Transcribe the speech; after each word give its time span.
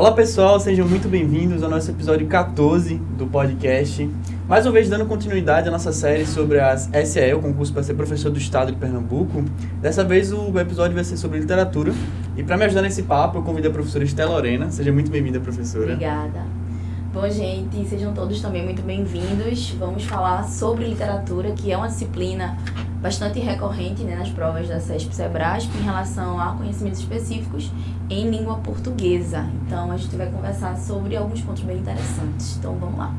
Olá 0.00 0.12
pessoal, 0.12 0.58
sejam 0.58 0.88
muito 0.88 1.08
bem-vindos 1.08 1.62
ao 1.62 1.68
nosso 1.68 1.90
episódio 1.90 2.26
14 2.26 2.94
do 3.18 3.26
podcast. 3.26 4.10
Mais 4.48 4.64
uma 4.64 4.72
vez 4.72 4.88
dando 4.88 5.04
continuidade 5.04 5.68
à 5.68 5.70
nossa 5.70 5.92
série 5.92 6.24
sobre 6.24 6.58
as 6.58 6.88
SEE, 7.04 7.34
o 7.34 7.40
concurso 7.42 7.70
para 7.70 7.82
ser 7.82 7.92
professor 7.92 8.30
do 8.30 8.38
estado 8.38 8.72
de 8.72 8.78
Pernambuco. 8.78 9.44
Dessa 9.78 10.02
vez 10.02 10.32
o 10.32 10.58
episódio 10.58 10.94
vai 10.94 11.04
ser 11.04 11.18
sobre 11.18 11.38
literatura. 11.38 11.92
E 12.34 12.42
para 12.42 12.56
me 12.56 12.64
ajudar 12.64 12.80
nesse 12.80 13.02
papo, 13.02 13.36
eu 13.36 13.42
convido 13.42 13.68
a 13.68 13.70
professora 13.70 14.02
Estela 14.02 14.30
Lorena. 14.30 14.70
Seja 14.70 14.90
muito 14.90 15.10
bem-vinda, 15.10 15.38
professora. 15.38 15.92
Obrigada. 15.92 16.46
Bom, 17.12 17.28
gente, 17.28 17.86
sejam 17.86 18.14
todos 18.14 18.40
também 18.40 18.64
muito 18.64 18.80
bem-vindos. 18.80 19.68
Vamos 19.78 20.04
falar 20.06 20.44
sobre 20.44 20.86
literatura, 20.86 21.50
que 21.50 21.70
é 21.70 21.76
uma 21.76 21.88
disciplina 21.88 22.56
bastante 23.00 23.40
recorrente 23.40 24.02
né, 24.02 24.14
nas 24.14 24.28
provas 24.28 24.68
da 24.68 24.78
CESP 24.78 25.14
Sebrasp 25.14 25.70
em 25.78 25.82
relação 25.82 26.38
a 26.38 26.52
conhecimentos 26.52 27.00
específicos 27.00 27.70
em 28.10 28.30
língua 28.30 28.56
portuguesa. 28.56 29.48
Então, 29.66 29.90
a 29.90 29.96
gente 29.96 30.14
vai 30.16 30.26
conversar 30.26 30.76
sobre 30.76 31.16
alguns 31.16 31.40
pontos 31.40 31.62
bem 31.62 31.78
interessantes. 31.78 32.56
Então, 32.58 32.76
vamos 32.78 32.98
lá. 32.98 33.14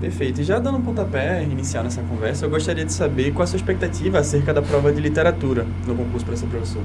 Perfeito. 0.00 0.40
E 0.40 0.44
já 0.44 0.58
dando 0.58 0.78
um 0.78 0.82
pontapé 0.82 1.44
inicial 1.44 1.84
nessa 1.84 2.02
conversa, 2.02 2.46
eu 2.46 2.50
gostaria 2.50 2.84
de 2.84 2.92
saber 2.92 3.32
qual 3.32 3.44
a 3.44 3.46
sua 3.46 3.58
expectativa 3.58 4.18
acerca 4.18 4.52
da 4.52 4.62
prova 4.62 4.90
de 4.92 5.00
literatura 5.00 5.66
no 5.86 5.94
concurso 5.94 6.24
para 6.24 6.36
ser 6.36 6.46
professor. 6.46 6.82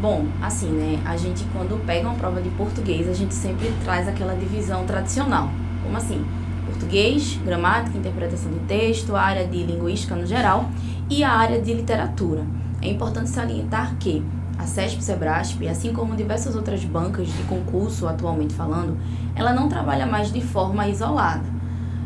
Bom, 0.00 0.26
assim, 0.42 0.70
né? 0.70 1.00
A 1.04 1.16
gente, 1.16 1.44
quando 1.52 1.82
pega 1.86 2.08
uma 2.08 2.16
prova 2.16 2.40
de 2.40 2.48
português, 2.50 3.08
a 3.08 3.12
gente 3.12 3.34
sempre 3.34 3.70
traz 3.84 4.08
aquela 4.08 4.34
divisão 4.34 4.84
tradicional. 4.84 5.50
Como 5.82 5.96
assim? 5.96 6.24
Português, 6.66 7.38
gramática, 7.44 7.96
interpretação 7.96 8.50
de 8.50 8.60
texto, 8.60 9.14
área 9.14 9.46
de 9.46 9.62
linguística 9.62 10.16
no 10.16 10.26
geral 10.26 10.68
e 11.08 11.22
a 11.22 11.30
área 11.30 11.60
de 11.60 11.72
literatura. 11.72 12.44
É 12.80 12.88
importante 12.88 13.30
salientar 13.30 13.96
que 13.96 14.24
a 14.58 14.66
CESP 14.66 15.02
Sebrasp, 15.02 15.66
assim 15.68 15.92
como 15.92 16.14
diversas 16.14 16.54
outras 16.54 16.84
bancas 16.84 17.28
de 17.28 17.42
concurso 17.44 18.06
atualmente 18.06 18.54
falando, 18.54 18.96
ela 19.34 19.52
não 19.52 19.68
trabalha 19.68 20.06
mais 20.06 20.32
de 20.32 20.40
forma 20.40 20.86
isolada. 20.88 21.44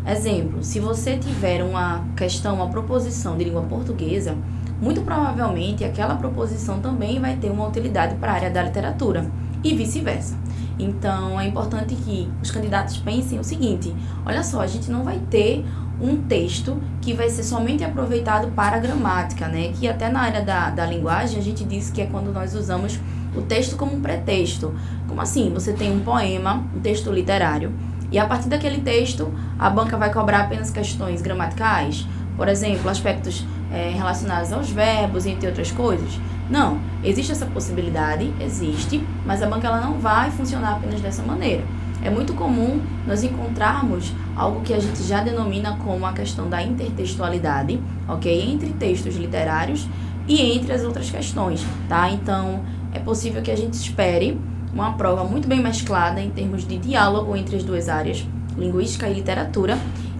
Exemplo, 0.07 0.65
se 0.65 0.81
você 0.81 1.19
tiver 1.19 1.63
uma 1.63 2.05
questão, 2.17 2.55
uma 2.55 2.69
proposição 2.69 3.37
de 3.37 3.45
língua 3.45 3.63
portuguesa, 3.63 4.37
muito 4.81 5.03
provavelmente 5.03 5.85
aquela 5.85 6.15
proposição 6.15 6.81
também 6.81 7.21
vai 7.21 7.37
ter 7.37 7.51
uma 7.51 7.67
utilidade 7.67 8.15
para 8.15 8.33
a 8.33 8.35
área 8.35 8.51
da 8.51 8.63
literatura 8.63 9.31
e 9.63 9.75
vice-versa. 9.75 10.37
Então 10.79 11.39
é 11.39 11.47
importante 11.47 11.95
que 11.95 12.31
os 12.41 12.51
candidatos 12.51 12.97
pensem 12.99 13.39
o 13.39 13.45
seguinte: 13.45 13.95
olha 14.25 14.43
só, 14.43 14.61
a 14.61 14.67
gente 14.67 14.91
não 14.91 15.03
vai 15.03 15.19
ter 15.31 15.65
um 16.01 16.17
texto 16.17 16.81
que 17.01 17.13
vai 17.13 17.29
ser 17.29 17.43
somente 17.43 17.83
aproveitado 17.83 18.53
para 18.53 18.77
a 18.77 18.81
gramática, 18.81 19.49
né? 19.49 19.73
Que 19.79 19.89
até 19.89 20.09
na 20.09 20.21
área 20.21 20.43
da, 20.43 20.71
da 20.71 20.87
linguagem 20.87 21.39
a 21.39 21.43
gente 21.43 21.65
diz 21.65 21.91
que 21.91 22.01
é 22.01 22.07
quando 22.07 22.33
nós 22.33 22.55
usamos 22.55 22.99
o 23.35 23.43
texto 23.43 23.77
como 23.77 23.97
um 23.97 24.01
pretexto. 24.01 24.75
Como 25.07 25.21
assim? 25.21 25.53
Você 25.53 25.73
tem 25.73 25.93
um 25.93 26.01
poema, 26.01 26.65
um 26.75 26.81
texto 26.81 27.11
literário, 27.11 27.73
e 28.11 28.19
a 28.19 28.27
partir 28.27 28.49
daquele 28.49 28.81
texto 28.81 29.33
a 29.59 29.69
banca 29.69 29.97
vai 29.97 30.13
cobrar 30.13 30.43
apenas 30.43 30.71
questões 30.71 31.21
gramaticais, 31.21 32.07
por 32.37 32.49
exemplo, 32.49 32.89
aspectos 32.89 33.45
é, 33.71 33.91
relacionados 33.91 34.53
aos 34.53 34.71
verbos, 34.71 35.27
entre 35.27 35.47
outras 35.47 35.71
coisas. 35.73 36.19
Não, 36.49 36.79
existe 37.05 37.33
essa 37.33 37.45
possibilidade, 37.45 38.33
existe, 38.41 39.05
mas 39.27 39.43
a 39.43 39.47
banca 39.47 39.67
ela 39.67 39.81
não 39.81 39.99
vai 39.99 40.31
funcionar 40.31 40.77
apenas 40.77 41.01
dessa 41.01 41.23
maneira. 41.23 41.63
É 42.09 42.11
muito 42.11 42.33
comum 42.33 42.81
nós 43.07 43.23
encontrarmos 43.23 44.15
algo 44.35 44.63
que 44.63 44.73
a 44.73 44.81
gente 44.81 45.03
já 45.03 45.21
denomina 45.21 45.77
como 45.85 46.07
a 46.07 46.13
questão 46.15 46.49
da 46.49 46.63
intertextualidade, 46.63 47.79
ok? 48.09 48.51
Entre 48.51 48.71
textos 48.71 49.15
literários 49.17 49.87
e 50.27 50.41
entre 50.41 50.73
as 50.73 50.83
outras 50.85 51.11
questões, 51.11 51.63
tá? 51.87 52.11
Então, 52.11 52.63
é 52.95 52.99
possível 52.99 53.43
que 53.43 53.51
a 53.51 53.57
gente 53.57 53.75
espere 53.75 54.41
uma 54.73 54.95
prova 54.95 55.23
muito 55.23 55.47
bem 55.47 55.63
mesclada 55.63 56.19
em 56.19 56.31
termos 56.31 56.67
de 56.67 56.79
diálogo 56.79 57.37
entre 57.37 57.57
as 57.57 57.63
duas 57.63 57.91
áreas, 57.91 58.27
linguística 58.57 59.07
e 59.07 59.13
literatura, 59.13 59.77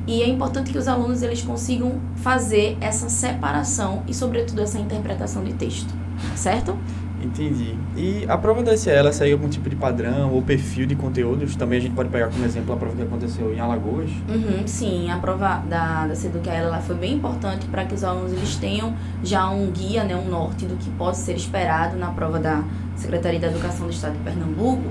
e 0.07 0.21
é 0.23 0.29
importante 0.29 0.71
que 0.71 0.77
os 0.77 0.89
alunos 0.89 1.23
eles 1.23 1.41
consigam 1.41 1.99
fazer 2.17 2.77
essa 2.83 3.09
separação 3.09 4.03
e, 4.07 4.13
sobretudo, 4.13 4.61
essa 4.61 4.79
interpretação 4.79 5.43
de 5.43 5.55
texto, 5.55 5.95
certo? 6.37 6.77
Entendi. 7.23 7.75
E 7.97 8.25
a 8.29 8.39
prova 8.39 8.63
da 8.63 8.77
SE, 8.77 8.91
ela 8.91 9.13
segue 9.13 9.33
algum 9.33 9.49
tipo 9.49 9.69
de 9.69 9.77
padrão 9.77 10.33
ou 10.33 10.43
perfil 10.43 10.87
de 10.87 10.95
conteúdos? 10.95 11.57
Também 11.57 11.79
a 11.79 11.83
gente 11.83 11.95
pode 11.95 12.09
pegar 12.09 12.29
como 12.29 12.45
exemplo 12.45 12.73
a 12.73 12.77
prova 12.77 12.95
que 12.95 13.03
aconteceu 13.03 13.53
em 13.53 13.61
Alagoas? 13.61 14.11
Uhum, 14.29 14.67
sim, 14.67 15.11
a 15.11 15.17
prova 15.19 15.63
da, 15.69 16.07
da 16.07 16.15
Seduca 16.15 16.51
ela 16.51 16.81
foi 16.81 16.97
bem 16.97 17.15
importante 17.15 17.67
para 17.67 17.85
que 17.85 17.95
os 17.95 18.05
alunos 18.05 18.33
eles 18.33 18.57
tenham 18.57 18.95
já 19.23 19.49
um 19.51 19.71
guia, 19.71 20.05
né, 20.05 20.17
um 20.17 20.29
norte 20.29 20.65
do 20.65 20.77
que 20.77 20.91
pode 20.91 21.17
ser 21.17 21.35
esperado 21.35 21.97
na 21.97 22.09
prova 22.11 22.39
da 22.39 22.63
Secretaria 22.97 23.41
da 23.41 23.49
Educação 23.49 23.87
do 23.87 23.93
Estado 23.93 24.15
de 24.15 24.21
Pernambuco. 24.21 24.85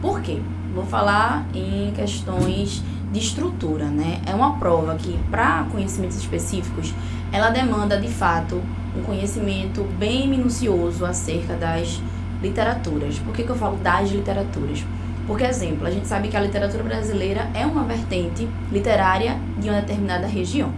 Por 0.00 0.20
quê? 0.20 0.40
Vou 0.74 0.84
falar 0.84 1.46
em 1.54 1.92
questões 1.92 2.82
de 3.12 3.18
estrutura, 3.18 3.86
né? 3.86 4.20
É 4.26 4.34
uma 4.34 4.58
prova 4.58 4.94
que, 4.94 5.18
para 5.30 5.64
conhecimentos 5.72 6.16
específicos, 6.18 6.94
ela 7.32 7.50
demanda 7.50 7.98
de 7.98 8.08
fato 8.08 8.62
um 8.98 9.02
conhecimento 9.02 9.82
bem 9.98 10.28
minucioso 10.28 11.04
acerca 11.04 11.54
das 11.54 12.00
literaturas. 12.42 13.18
Por 13.18 13.34
que, 13.34 13.42
que 13.42 13.50
eu 13.50 13.56
falo 13.56 13.76
das 13.76 14.10
literaturas? 14.10 14.84
Porque, 15.26 15.44
exemplo, 15.44 15.86
a 15.86 15.90
gente 15.90 16.06
sabe 16.08 16.28
que 16.28 16.36
a 16.36 16.40
literatura 16.40 16.82
brasileira 16.82 17.50
é 17.54 17.66
uma 17.66 17.84
vertente 17.84 18.48
literária 18.72 19.36
de 19.58 19.68
uma 19.68 19.80
determinada 19.80 20.26
região. 20.26 20.72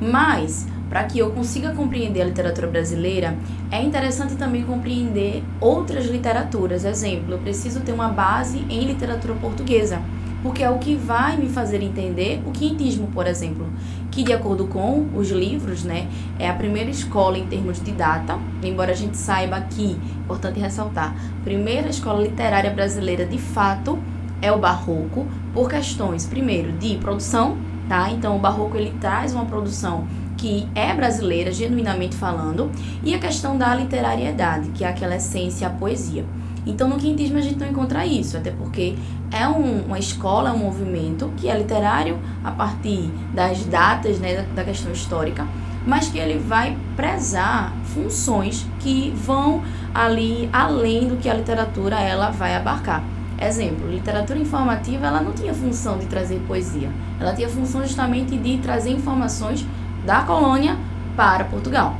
Mas, 0.00 0.66
para 0.90 1.04
que 1.04 1.18
eu 1.18 1.30
consiga 1.30 1.72
compreender 1.72 2.22
a 2.22 2.24
literatura 2.24 2.66
brasileira, 2.66 3.36
é 3.70 3.80
interessante 3.80 4.34
também 4.34 4.64
compreender 4.64 5.42
outras 5.60 6.06
literaturas. 6.06 6.84
Exemplo, 6.84 7.34
eu 7.34 7.38
preciso 7.38 7.80
ter 7.80 7.92
uma 7.92 8.08
base 8.08 8.58
em 8.68 8.84
literatura 8.84 9.34
portuguesa 9.34 10.02
porque 10.42 10.62
é 10.62 10.70
o 10.70 10.78
que 10.78 10.94
vai 10.94 11.36
me 11.36 11.48
fazer 11.48 11.82
entender 11.82 12.42
o 12.46 12.50
quintismo, 12.50 13.06
por 13.08 13.26
exemplo, 13.26 13.66
que 14.10 14.22
de 14.22 14.32
acordo 14.32 14.66
com 14.66 15.08
os 15.14 15.30
livros, 15.30 15.84
né, 15.84 16.08
é 16.38 16.48
a 16.48 16.54
primeira 16.54 16.90
escola 16.90 17.38
em 17.38 17.46
termos 17.46 17.80
de 17.80 17.92
data, 17.92 18.38
embora 18.62 18.92
a 18.92 18.96
gente 18.96 19.16
saiba 19.16 19.60
que, 19.60 19.96
importante 20.18 20.58
ressaltar, 20.58 21.14
primeira 21.44 21.88
escola 21.88 22.22
literária 22.22 22.70
brasileira 22.70 23.24
de 23.24 23.38
fato 23.38 23.98
é 24.40 24.50
o 24.50 24.58
barroco, 24.58 25.26
por 25.54 25.70
questões, 25.70 26.26
primeiro, 26.26 26.72
de 26.72 26.96
produção, 26.96 27.56
tá? 27.88 28.10
Então 28.10 28.36
o 28.36 28.40
barroco 28.40 28.76
ele 28.76 28.92
traz 29.00 29.32
uma 29.32 29.44
produção 29.44 30.06
que 30.36 30.68
é 30.74 30.92
brasileira, 30.92 31.52
genuinamente 31.52 32.16
falando, 32.16 32.68
e 33.04 33.14
a 33.14 33.18
questão 33.18 33.56
da 33.56 33.72
literariedade, 33.74 34.70
que 34.70 34.82
é 34.84 34.88
aquela 34.88 35.14
essência, 35.14 35.68
a 35.68 35.70
poesia. 35.70 36.24
Então, 36.64 36.88
no 36.88 36.96
quintismo 36.96 37.38
a 37.38 37.40
gente 37.40 37.58
não 37.58 37.68
encontra 37.68 38.06
isso, 38.06 38.36
até 38.36 38.50
porque 38.50 38.94
é 39.32 39.48
um, 39.48 39.82
uma 39.86 39.98
escola, 39.98 40.50
é 40.50 40.52
um 40.52 40.58
movimento 40.58 41.32
que 41.36 41.48
é 41.48 41.58
literário 41.58 42.18
a 42.44 42.50
partir 42.52 43.10
das 43.34 43.64
datas 43.64 44.18
né, 44.18 44.46
da, 44.54 44.62
questão 44.62 44.92
histórica, 44.92 45.46
mas 45.84 46.08
que 46.08 46.18
ele 46.18 46.38
vai 46.38 46.76
prezar 46.94 47.72
funções 47.86 48.64
que 48.78 49.12
vão 49.16 49.62
ali 49.92 50.48
além 50.52 51.08
do 51.08 51.16
que 51.16 51.28
a 51.28 51.34
literatura 51.34 51.98
ela 52.00 52.30
vai 52.30 52.54
abarcar. 52.54 53.02
Exemplo, 53.40 53.90
literatura 53.90 54.38
informativa 54.38 55.06
ela 55.06 55.20
não 55.20 55.32
tinha 55.32 55.52
função 55.52 55.98
de 55.98 56.06
trazer 56.06 56.40
poesia, 56.46 56.90
ela 57.18 57.34
tinha 57.34 57.48
função 57.48 57.82
justamente 57.82 58.36
de 58.36 58.58
trazer 58.58 58.90
informações 58.90 59.66
da 60.06 60.22
colônia 60.22 60.76
para 61.16 61.44
Portugal. 61.44 61.96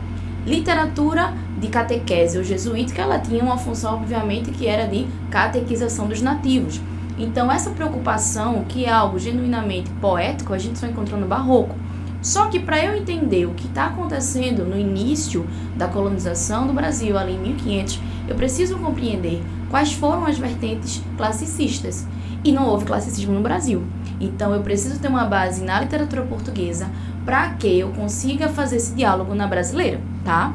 Literatura 0.46 1.34
de 1.62 1.68
catequese 1.68 2.36
ou 2.36 2.42
jesuítica, 2.42 3.02
ela 3.02 3.20
tinha 3.20 3.42
uma 3.42 3.56
função, 3.56 3.94
obviamente, 3.94 4.50
que 4.50 4.66
era 4.66 4.84
de 4.88 5.06
catequização 5.30 6.08
dos 6.08 6.20
nativos. 6.20 6.80
Então, 7.16 7.52
essa 7.52 7.70
preocupação, 7.70 8.64
que 8.68 8.84
é 8.84 8.90
algo 8.90 9.16
genuinamente 9.16 9.88
poético, 10.00 10.52
a 10.52 10.58
gente 10.58 10.76
só 10.76 10.88
encontrou 10.88 11.20
no 11.20 11.26
Barroco. 11.26 11.76
Só 12.20 12.48
que 12.48 12.58
para 12.58 12.84
eu 12.84 12.96
entender 12.96 13.46
o 13.46 13.54
que 13.54 13.68
está 13.68 13.86
acontecendo 13.86 14.64
no 14.64 14.76
início 14.76 15.46
da 15.76 15.86
colonização 15.86 16.66
do 16.66 16.72
Brasil, 16.72 17.16
ali 17.16 17.34
em 17.34 17.38
1500, 17.38 18.00
eu 18.26 18.34
preciso 18.34 18.76
compreender 18.78 19.40
quais 19.70 19.92
foram 19.92 20.26
as 20.26 20.36
vertentes 20.36 21.00
classicistas. 21.16 22.04
E 22.42 22.50
não 22.50 22.66
houve 22.66 22.86
classicismo 22.86 23.32
no 23.32 23.40
Brasil. 23.40 23.84
Então, 24.20 24.52
eu 24.52 24.62
preciso 24.62 24.98
ter 24.98 25.06
uma 25.06 25.26
base 25.26 25.62
na 25.62 25.80
literatura 25.80 26.22
portuguesa 26.22 26.90
para 27.24 27.50
que 27.50 27.78
eu 27.78 27.90
consiga 27.90 28.48
fazer 28.48 28.76
esse 28.76 28.94
diálogo 28.94 29.32
na 29.32 29.46
brasileira, 29.46 30.00
tá? 30.24 30.52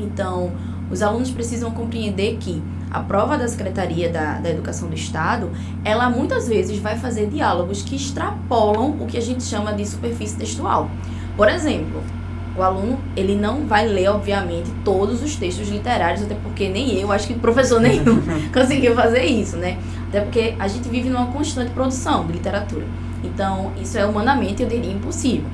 Então, 0.00 0.52
os 0.90 1.02
alunos 1.02 1.30
precisam 1.30 1.70
compreender 1.70 2.36
que 2.38 2.62
a 2.90 3.00
prova 3.00 3.38
da 3.38 3.46
Secretaria 3.46 4.10
da, 4.10 4.38
da 4.38 4.50
Educação 4.50 4.88
do 4.88 4.94
Estado, 4.94 5.50
ela 5.84 6.10
muitas 6.10 6.48
vezes 6.48 6.78
vai 6.78 6.98
fazer 6.98 7.28
diálogos 7.28 7.82
que 7.82 7.94
extrapolam 7.94 8.96
o 9.00 9.06
que 9.06 9.16
a 9.16 9.20
gente 9.20 9.44
chama 9.44 9.72
de 9.72 9.86
superfície 9.86 10.36
textual. 10.36 10.90
Por 11.36 11.48
exemplo, 11.48 12.02
o 12.56 12.62
aluno 12.62 12.98
ele 13.16 13.36
não 13.36 13.66
vai 13.66 13.86
ler, 13.86 14.08
obviamente, 14.08 14.70
todos 14.84 15.22
os 15.22 15.36
textos 15.36 15.68
literários, 15.68 16.22
até 16.22 16.34
porque 16.34 16.68
nem 16.68 16.98
eu, 16.98 17.12
acho 17.12 17.28
que 17.28 17.34
professor 17.34 17.80
nenhum 17.80 18.20
conseguiu 18.52 18.94
fazer 18.96 19.24
isso, 19.24 19.56
né? 19.56 19.78
Até 20.08 20.20
porque 20.20 20.54
a 20.58 20.66
gente 20.66 20.88
vive 20.88 21.08
numa 21.08 21.26
constante 21.26 21.70
produção 21.70 22.26
de 22.26 22.32
literatura. 22.32 22.84
Então, 23.22 23.70
isso 23.80 23.96
é 23.96 24.04
humanamente, 24.04 24.62
eu 24.62 24.68
diria, 24.68 24.92
impossível. 24.92 25.44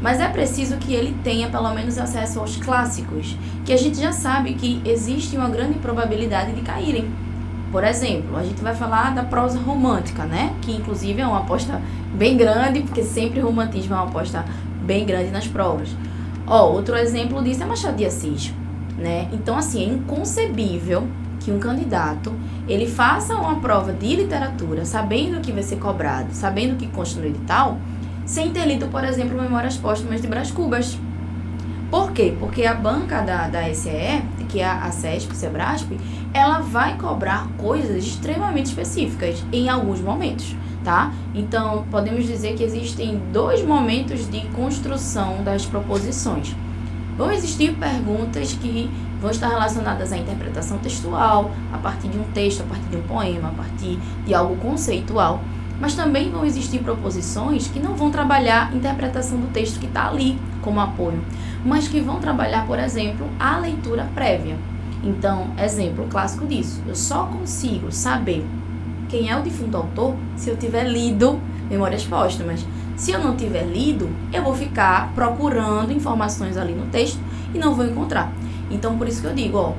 Mas 0.00 0.20
é 0.20 0.28
preciso 0.28 0.76
que 0.76 0.94
ele 0.94 1.16
tenha 1.24 1.48
pelo 1.48 1.72
menos 1.72 1.98
acesso 1.98 2.38
aos 2.38 2.56
clássicos, 2.56 3.36
que 3.64 3.72
a 3.72 3.76
gente 3.76 3.98
já 3.98 4.12
sabe 4.12 4.54
que 4.54 4.80
existe 4.84 5.36
uma 5.36 5.48
grande 5.48 5.78
probabilidade 5.78 6.52
de 6.52 6.60
caírem. 6.60 7.10
Por 7.72 7.82
exemplo, 7.82 8.36
a 8.36 8.44
gente 8.44 8.62
vai 8.62 8.74
falar 8.74 9.14
da 9.14 9.24
prosa 9.24 9.58
romântica, 9.58 10.24
né? 10.24 10.54
Que 10.62 10.72
inclusive 10.72 11.20
é 11.20 11.26
uma 11.26 11.40
aposta 11.40 11.80
bem 12.14 12.36
grande, 12.36 12.82
porque 12.82 13.02
sempre 13.02 13.40
romantismo 13.40 13.94
é 13.94 13.96
uma 13.96 14.06
aposta 14.06 14.44
bem 14.82 15.04
grande 15.04 15.30
nas 15.30 15.46
provas. 15.48 15.88
Ó, 16.46 16.70
outro 16.70 16.96
exemplo 16.96 17.42
disso 17.42 17.62
é 17.62 17.66
Machado 17.66 17.96
de 17.96 18.04
Assis, 18.04 18.54
né? 18.96 19.28
Então, 19.32 19.56
assim, 19.56 19.82
é 19.82 19.88
inconcebível 19.94 21.08
que 21.40 21.50
um 21.50 21.58
candidato 21.58 22.32
ele 22.68 22.86
faça 22.86 23.34
uma 23.34 23.56
prova 23.56 23.92
de 23.92 24.14
literatura, 24.14 24.84
sabendo 24.84 25.40
que 25.40 25.52
vai 25.52 25.62
ser 25.62 25.76
cobrado, 25.76 26.28
sabendo 26.32 26.76
que 26.76 26.86
consta 26.86 27.20
no 27.20 27.26
edital, 27.26 27.78
sem 28.26 28.50
ter 28.50 28.66
lido, 28.66 28.88
por 28.88 29.04
exemplo, 29.04 29.40
Memórias 29.40 29.76
Póstumas 29.76 30.20
de 30.20 30.26
Brás 30.26 30.50
Cubas. 30.50 30.98
Por 31.90 32.10
quê? 32.10 32.34
Porque 32.38 32.66
a 32.66 32.74
banca 32.74 33.22
da, 33.22 33.48
da 33.48 33.72
SEE, 33.72 34.22
que 34.48 34.60
é 34.60 34.66
a 34.66 34.90
CESP, 34.90 35.34
Sebrasp, 35.36 35.92
ela 36.34 36.58
vai 36.58 36.98
cobrar 36.98 37.46
coisas 37.56 38.04
extremamente 38.04 38.66
específicas 38.66 39.42
em 39.52 39.68
alguns 39.68 40.00
momentos, 40.00 40.56
tá? 40.82 41.12
Então, 41.32 41.86
podemos 41.88 42.26
dizer 42.26 42.56
que 42.56 42.64
existem 42.64 43.22
dois 43.32 43.64
momentos 43.64 44.28
de 44.28 44.40
construção 44.48 45.44
das 45.44 45.64
proposições. 45.64 46.54
Vão 47.16 47.30
existir 47.30 47.74
perguntas 47.74 48.52
que 48.54 48.90
vão 49.20 49.30
estar 49.30 49.48
relacionadas 49.48 50.12
à 50.12 50.18
interpretação 50.18 50.78
textual, 50.78 51.52
a 51.72 51.78
partir 51.78 52.08
de 52.08 52.18
um 52.18 52.24
texto, 52.24 52.62
a 52.62 52.66
partir 52.66 52.88
de 52.88 52.96
um 52.96 53.02
poema, 53.02 53.48
a 53.48 53.52
partir 53.52 53.98
de 54.26 54.34
algo 54.34 54.56
conceitual. 54.56 55.40
Mas 55.80 55.94
também 55.94 56.30
vão 56.30 56.44
existir 56.44 56.78
proposições 56.78 57.68
que 57.68 57.78
não 57.78 57.94
vão 57.94 58.10
trabalhar 58.10 58.70
a 58.72 58.74
interpretação 58.74 59.38
do 59.38 59.48
texto 59.48 59.78
que 59.78 59.86
está 59.86 60.08
ali 60.08 60.38
como 60.62 60.80
apoio, 60.80 61.22
mas 61.64 61.86
que 61.86 62.00
vão 62.00 62.18
trabalhar, 62.18 62.66
por 62.66 62.78
exemplo, 62.78 63.26
a 63.38 63.58
leitura 63.58 64.08
prévia. 64.14 64.56
Então, 65.04 65.48
exemplo 65.62 66.06
clássico 66.08 66.46
disso, 66.46 66.82
eu 66.86 66.94
só 66.94 67.26
consigo 67.26 67.92
saber 67.92 68.44
quem 69.08 69.30
é 69.30 69.36
o 69.36 69.42
defunto 69.42 69.76
autor 69.76 70.16
se 70.34 70.50
eu 70.50 70.56
tiver 70.56 70.84
lido 70.84 71.38
Memórias 71.68 72.04
Póstumas. 72.04 72.64
Se 72.96 73.12
eu 73.12 73.20
não 73.20 73.36
tiver 73.36 73.64
lido, 73.64 74.08
eu 74.32 74.42
vou 74.42 74.54
ficar 74.54 75.12
procurando 75.14 75.92
informações 75.92 76.56
ali 76.56 76.72
no 76.72 76.86
texto 76.86 77.20
e 77.54 77.58
não 77.58 77.74
vou 77.74 77.84
encontrar. 77.84 78.32
Então, 78.70 78.96
por 78.96 79.06
isso 79.06 79.20
que 79.20 79.26
eu 79.26 79.34
digo, 79.34 79.58
ó, 79.58 79.72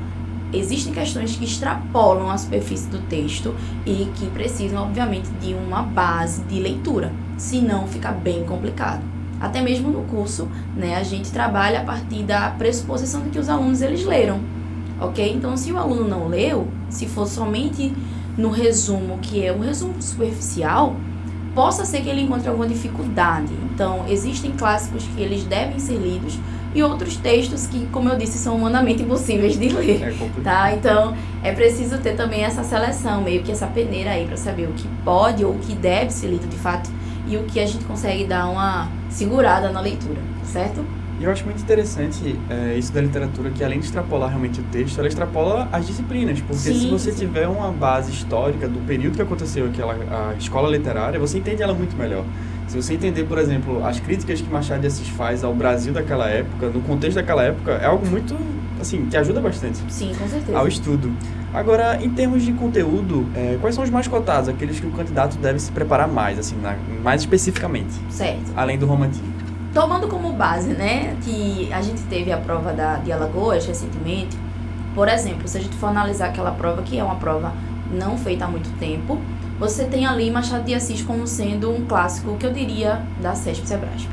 existem 0.53 0.93
questões 0.93 1.35
que 1.35 1.45
extrapolam 1.45 2.29
a 2.29 2.37
superfície 2.37 2.87
do 2.87 2.99
texto 3.07 3.53
e 3.85 4.09
que 4.15 4.27
precisam, 4.27 4.83
obviamente, 4.83 5.29
de 5.41 5.53
uma 5.53 5.81
base 5.81 6.41
de 6.43 6.59
leitura, 6.59 7.11
senão 7.37 7.87
fica 7.87 8.11
bem 8.11 8.43
complicado. 8.43 9.01
Até 9.39 9.61
mesmo 9.61 9.89
no 9.89 10.03
curso, 10.03 10.47
né, 10.75 10.95
a 10.95 11.03
gente 11.03 11.31
trabalha 11.31 11.81
a 11.81 11.83
partir 11.83 12.23
da 12.23 12.49
pressuposição 12.51 13.21
de 13.21 13.29
que 13.29 13.39
os 13.39 13.49
alunos 13.49 13.81
eles 13.81 14.03
leram, 14.03 14.39
ok? 14.99 15.31
Então, 15.31 15.55
se 15.55 15.71
o 15.71 15.77
aluno 15.77 16.07
não 16.07 16.27
leu, 16.27 16.67
se 16.89 17.05
for 17.05 17.27
somente 17.27 17.93
no 18.35 18.49
resumo, 18.49 19.19
que 19.19 19.43
é 19.45 19.53
um 19.53 19.59
resumo 19.59 20.01
superficial, 20.01 20.95
possa 21.53 21.85
ser 21.85 22.01
que 22.01 22.09
ele 22.09 22.21
encontre 22.21 22.47
alguma 22.47 22.67
dificuldade. 22.67 23.51
Então, 23.73 24.05
existem 24.07 24.51
clássicos 24.51 25.03
que 25.03 25.21
eles 25.21 25.43
devem 25.43 25.79
ser 25.79 25.97
lidos 25.97 26.37
e 26.73 26.83
outros 26.83 27.17
textos 27.17 27.67
que, 27.67 27.85
como 27.87 28.09
eu 28.09 28.17
disse, 28.17 28.37
são 28.37 28.55
humanamente 28.55 29.03
impossíveis 29.03 29.57
de 29.57 29.69
ler. 29.69 30.01
É 30.03 30.13
tá? 30.43 30.73
Então, 30.73 31.15
é 31.43 31.51
preciso 31.51 31.97
ter 31.99 32.15
também 32.15 32.43
essa 32.43 32.63
seleção, 32.63 33.21
meio 33.21 33.43
que 33.43 33.51
essa 33.51 33.67
peneira 33.67 34.11
aí 34.11 34.25
para 34.25 34.37
saber 34.37 34.67
o 34.67 34.73
que 34.73 34.87
pode 35.03 35.43
ou 35.43 35.53
o 35.53 35.59
que 35.59 35.73
deve 35.73 36.11
ser 36.11 36.27
lido 36.27 36.47
de 36.47 36.57
fato 36.57 36.89
e 37.27 37.37
o 37.37 37.43
que 37.43 37.59
a 37.59 37.65
gente 37.65 37.83
consegue 37.85 38.25
dar 38.25 38.49
uma 38.49 38.89
segurada 39.09 39.69
na 39.69 39.81
leitura, 39.81 40.19
certo? 40.43 40.83
E 41.19 41.23
eu 41.23 41.31
acho 41.31 41.43
muito 41.45 41.59
interessante 41.61 42.39
é, 42.47 42.77
isso 42.77 42.93
da 42.93 43.01
literatura, 43.01 43.49
que 43.49 43.63
além 43.63 43.79
de 43.79 43.85
extrapolar 43.85 44.29
realmente 44.29 44.59
o 44.59 44.63
texto, 44.65 44.99
ela 44.99 45.07
extrapola 45.07 45.67
as 45.71 45.87
disciplinas. 45.87 46.39
Porque 46.41 46.59
sim, 46.59 46.79
se 46.79 46.89
você 46.89 47.11
sim. 47.11 47.25
tiver 47.25 47.47
uma 47.47 47.71
base 47.71 48.11
histórica 48.11 48.67
do 48.67 48.79
período 48.85 49.15
que 49.15 49.21
aconteceu 49.23 49.65
aquela 49.65 49.93
a 49.93 50.35
escola 50.35 50.69
literária, 50.69 51.19
você 51.19 51.39
entende 51.39 51.63
ela 51.63 51.73
muito 51.73 51.97
melhor. 51.97 52.23
Se 52.67 52.75
você 52.75 52.95
entender, 52.95 53.23
por 53.23 53.37
exemplo, 53.37 53.85
as 53.85 53.99
críticas 53.99 54.41
que 54.41 54.49
Machado 54.49 54.81
de 54.81 54.87
Assis 54.87 55.07
faz 55.07 55.43
ao 55.43 55.53
Brasil 55.53 55.93
daquela 55.93 56.27
época, 56.27 56.67
no 56.67 56.81
contexto 56.81 57.15
daquela 57.15 57.43
época, 57.43 57.71
é 57.71 57.85
algo 57.85 58.05
muito, 58.05 58.35
assim, 58.79 59.05
que 59.05 59.15
ajuda 59.15 59.39
bastante. 59.39 59.79
Sim, 59.87 60.13
com 60.19 60.27
certeza. 60.27 60.57
Ao 60.57 60.67
estudo. 60.67 61.11
Agora, 61.53 61.97
em 62.03 62.09
termos 62.09 62.43
de 62.43 62.51
conteúdo, 62.51 63.25
é, 63.33 63.57
quais 63.61 63.73
são 63.73 63.83
os 63.83 63.89
mais 63.89 64.07
cotados? 64.07 64.49
Aqueles 64.49 64.79
que 64.81 64.85
o 64.85 64.91
candidato 64.91 65.37
deve 65.37 65.59
se 65.59 65.71
preparar 65.71 66.09
mais, 66.09 66.37
assim, 66.37 66.57
na, 66.61 66.75
mais 67.01 67.21
especificamente. 67.21 67.93
Certo. 68.09 68.51
Além 68.55 68.77
do 68.77 68.85
romantismo. 68.85 69.33
Tomando 69.73 70.07
como 70.09 70.33
base, 70.33 70.69
né, 70.69 71.15
que 71.21 71.71
a 71.71 71.81
gente 71.81 72.01
teve 72.03 72.31
a 72.33 72.37
prova 72.37 72.73
da, 72.73 72.97
de 72.97 73.11
Alagoas 73.11 73.65
recentemente, 73.65 74.37
por 74.93 75.07
exemplo, 75.07 75.47
se 75.47 75.57
a 75.57 75.61
gente 75.61 75.75
for 75.75 75.87
analisar 75.87 76.29
aquela 76.29 76.51
prova, 76.51 76.81
que 76.81 76.97
é 76.97 77.03
uma 77.03 77.15
prova 77.15 77.53
não 77.91 78.17
feita 78.17 78.45
há 78.45 78.47
muito 78.47 78.69
tempo, 78.79 79.21
você 79.59 79.85
tem 79.85 80.05
ali 80.05 80.29
Machado 80.29 80.63
de 80.63 80.75
Assis 80.75 81.01
como 81.01 81.25
sendo 81.25 81.71
um 81.71 81.85
clássico 81.85 82.37
que 82.37 82.45
eu 82.45 82.53
diria 82.53 83.01
da 83.21 83.33
CESP 83.33 83.67
Sebrasp. 83.67 84.07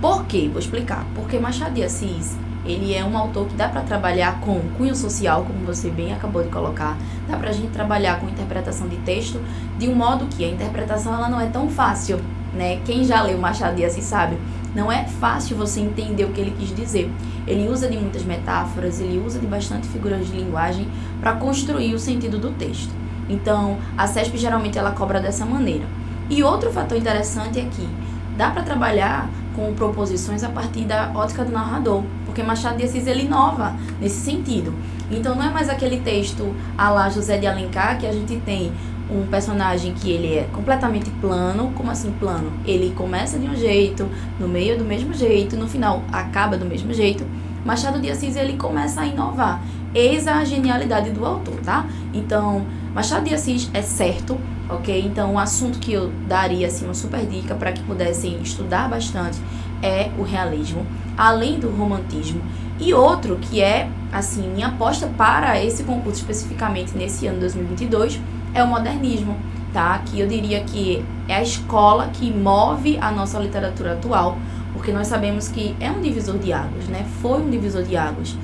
Por 0.00 0.26
quê? 0.26 0.48
Vou 0.50 0.58
explicar. 0.58 1.06
Porque 1.14 1.38
Machado 1.38 1.74
de 1.74 1.82
Assis, 1.82 2.36
ele 2.66 2.94
é 2.94 3.02
um 3.02 3.16
autor 3.16 3.46
que 3.46 3.54
dá 3.54 3.66
para 3.66 3.80
trabalhar 3.80 4.40
com 4.40 4.60
cunho 4.76 4.94
social, 4.94 5.44
como 5.44 5.64
você 5.64 5.88
bem 5.88 6.12
acabou 6.12 6.42
de 6.42 6.50
colocar. 6.50 6.98
Dá 7.26 7.38
para 7.38 7.48
a 7.48 7.52
gente 7.52 7.68
trabalhar 7.68 8.20
com 8.20 8.28
interpretação 8.28 8.86
de 8.86 8.96
texto 8.98 9.40
de 9.78 9.88
um 9.88 9.94
modo 9.94 10.26
que 10.26 10.44
a 10.44 10.48
interpretação 10.48 11.14
ela 11.14 11.30
não 11.30 11.40
é 11.40 11.46
tão 11.46 11.70
fácil, 11.70 12.20
né? 12.52 12.80
Quem 12.84 13.04
já 13.04 13.22
leu 13.22 13.38
Machado 13.38 13.76
de 13.76 13.86
Assis 13.86 14.04
sabe, 14.04 14.36
não 14.74 14.92
é 14.92 15.04
fácil 15.04 15.56
você 15.56 15.80
entender 15.80 16.24
o 16.24 16.32
que 16.32 16.42
ele 16.42 16.54
quis 16.58 16.74
dizer. 16.76 17.10
Ele 17.46 17.68
usa 17.68 17.88
de 17.88 17.96
muitas 17.96 18.22
metáforas, 18.22 19.00
ele 19.00 19.22
usa 19.24 19.38
de 19.38 19.46
bastante 19.46 19.88
figuras 19.88 20.26
de 20.26 20.36
linguagem 20.36 20.86
para 21.20 21.32
construir 21.36 21.94
o 21.94 21.98
sentido 21.98 22.38
do 22.38 22.50
texto. 22.50 23.03
Então, 23.28 23.78
a 23.96 24.06
CESP 24.06 24.36
geralmente 24.38 24.78
ela 24.78 24.92
cobra 24.92 25.20
dessa 25.20 25.44
maneira. 25.44 25.84
E 26.28 26.42
outro 26.42 26.70
fator 26.70 26.96
interessante 26.96 27.60
é 27.60 27.64
que 27.64 27.88
dá 28.36 28.50
para 28.50 28.62
trabalhar 28.62 29.28
com 29.54 29.72
proposições 29.74 30.42
a 30.42 30.48
partir 30.48 30.84
da 30.84 31.12
ótica 31.14 31.44
do 31.44 31.52
narrador, 31.52 32.02
porque 32.26 32.42
Machado 32.42 32.76
de 32.76 32.84
Assis 32.84 33.06
ele 33.06 33.24
inova 33.24 33.74
nesse 34.00 34.20
sentido. 34.20 34.74
Então 35.10 35.34
não 35.34 35.44
é 35.44 35.50
mais 35.50 35.68
aquele 35.68 36.00
texto 36.00 36.54
a 36.76 36.90
lá 36.90 37.08
José 37.08 37.38
de 37.38 37.46
Alencar 37.46 37.98
que 37.98 38.06
a 38.06 38.12
gente 38.12 38.36
tem 38.38 38.72
um 39.10 39.26
personagem 39.26 39.92
que 39.92 40.10
ele 40.10 40.34
é 40.34 40.48
completamente 40.52 41.10
plano, 41.20 41.72
como 41.76 41.90
assim 41.90 42.10
plano? 42.12 42.52
Ele 42.64 42.92
começa 42.96 43.38
de 43.38 43.46
um 43.46 43.54
jeito, 43.54 44.08
no 44.40 44.48
meio 44.48 44.78
do 44.78 44.84
mesmo 44.84 45.12
jeito, 45.12 45.56
no 45.56 45.68
final 45.68 46.02
acaba 46.10 46.56
do 46.56 46.64
mesmo 46.64 46.92
jeito. 46.92 47.24
Machado 47.64 48.00
de 48.00 48.10
Assis 48.10 48.34
ele 48.36 48.56
começa 48.56 49.02
a 49.02 49.06
inovar. 49.06 49.62
Eis 49.94 50.26
a 50.26 50.44
genialidade 50.44 51.10
do 51.10 51.24
autor, 51.24 51.54
tá? 51.64 51.86
Então, 52.12 52.66
Machado 52.94 53.28
de 53.28 53.34
Assis 53.34 53.70
é 53.72 53.80
certo, 53.80 54.38
ok? 54.68 55.04
Então, 55.06 55.34
um 55.34 55.38
assunto 55.38 55.78
que 55.78 55.92
eu 55.92 56.10
daria 56.26 56.66
assim, 56.66 56.84
uma 56.84 56.94
super 56.94 57.24
dica 57.26 57.54
para 57.54 57.72
que 57.72 57.82
pudessem 57.82 58.40
estudar 58.42 58.88
bastante 58.88 59.38
é 59.82 60.10
o 60.18 60.22
realismo, 60.22 60.84
além 61.16 61.60
do 61.60 61.70
romantismo. 61.70 62.40
E 62.78 62.92
outro 62.92 63.36
que 63.36 63.60
é, 63.60 63.88
assim, 64.12 64.48
minha 64.48 64.68
aposta 64.68 65.06
para 65.06 65.62
esse 65.62 65.84
concurso 65.84 66.20
especificamente 66.20 66.96
nesse 66.96 67.26
ano 67.26 67.38
2022 67.40 68.20
é 68.52 68.64
o 68.64 68.66
modernismo, 68.66 69.36
tá? 69.72 69.98
Que 69.98 70.18
eu 70.18 70.26
diria 70.26 70.62
que 70.64 71.04
é 71.28 71.36
a 71.36 71.42
escola 71.42 72.08
que 72.12 72.32
move 72.32 72.98
a 73.00 73.12
nossa 73.12 73.38
literatura 73.38 73.92
atual, 73.92 74.38
porque 74.72 74.90
nós 74.90 75.06
sabemos 75.06 75.48
que 75.48 75.76
é 75.78 75.90
um 75.90 76.00
divisor 76.00 76.38
de 76.38 76.52
águas, 76.52 76.86
né? 76.86 77.06
Foi 77.22 77.40
um 77.40 77.50
divisor 77.50 77.82
de 77.82 77.96
águas. 77.96 78.36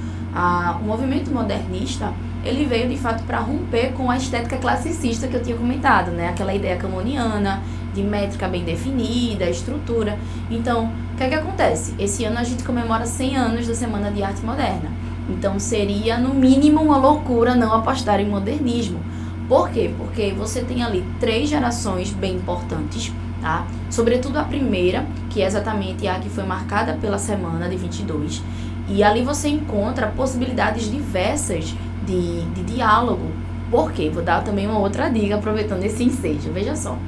O 0.80 0.84
movimento 0.84 1.30
modernista 1.30 2.12
ele 2.44 2.64
veio 2.64 2.88
de 2.88 2.96
fato 2.96 3.22
para 3.24 3.38
romper 3.38 3.92
com 3.92 4.10
a 4.10 4.16
estética 4.16 4.56
classicista 4.56 5.28
que 5.28 5.34
eu 5.34 5.42
tinha 5.42 5.56
comentado, 5.56 6.10
né? 6.10 6.28
Aquela 6.28 6.54
ideia 6.54 6.76
camoniana 6.76 7.62
de 7.92 8.02
métrica 8.02 8.48
bem 8.48 8.64
definida, 8.64 9.50
estrutura. 9.50 10.18
Então, 10.50 10.90
o 11.12 11.16
que 11.16 11.24
é 11.24 11.28
que 11.28 11.34
acontece? 11.34 11.94
Esse 11.98 12.24
ano 12.24 12.38
a 12.38 12.44
gente 12.44 12.62
comemora 12.62 13.04
100 13.04 13.36
anos 13.36 13.66
da 13.66 13.74
Semana 13.74 14.10
de 14.10 14.22
Arte 14.22 14.42
Moderna. 14.42 14.90
Então, 15.28 15.58
seria 15.58 16.16
no 16.16 16.32
mínimo 16.32 16.80
uma 16.80 16.96
loucura 16.96 17.54
não 17.54 17.74
apostar 17.74 18.20
em 18.20 18.28
modernismo. 18.28 19.00
Por 19.48 19.68
quê? 19.68 19.92
Porque 19.98 20.32
você 20.32 20.62
tem 20.62 20.82
ali 20.82 21.04
três 21.18 21.48
gerações 21.48 22.10
bem 22.10 22.36
importantes, 22.36 23.12
tá? 23.42 23.66
Sobretudo 23.90 24.38
a 24.38 24.44
primeira, 24.44 25.04
que 25.28 25.42
é 25.42 25.46
exatamente 25.46 26.06
a 26.06 26.20
que 26.20 26.30
foi 26.30 26.44
marcada 26.44 26.96
pela 27.00 27.18
semana 27.18 27.68
de 27.68 27.76
22. 27.76 28.40
E 28.90 29.04
ali 29.04 29.22
você 29.22 29.48
encontra 29.48 30.08
possibilidades 30.08 30.90
diversas 30.90 31.74
de, 32.04 32.42
de 32.42 32.62
diálogo. 32.64 33.30
Por 33.70 33.92
quê? 33.92 34.10
Vou 34.12 34.22
dar 34.22 34.42
também 34.42 34.66
uma 34.66 34.80
outra 34.80 35.08
dica, 35.08 35.36
aproveitando 35.36 35.84
esse 35.84 36.02
ensejo. 36.02 36.50
Veja 36.52 36.74
só. 36.74 36.98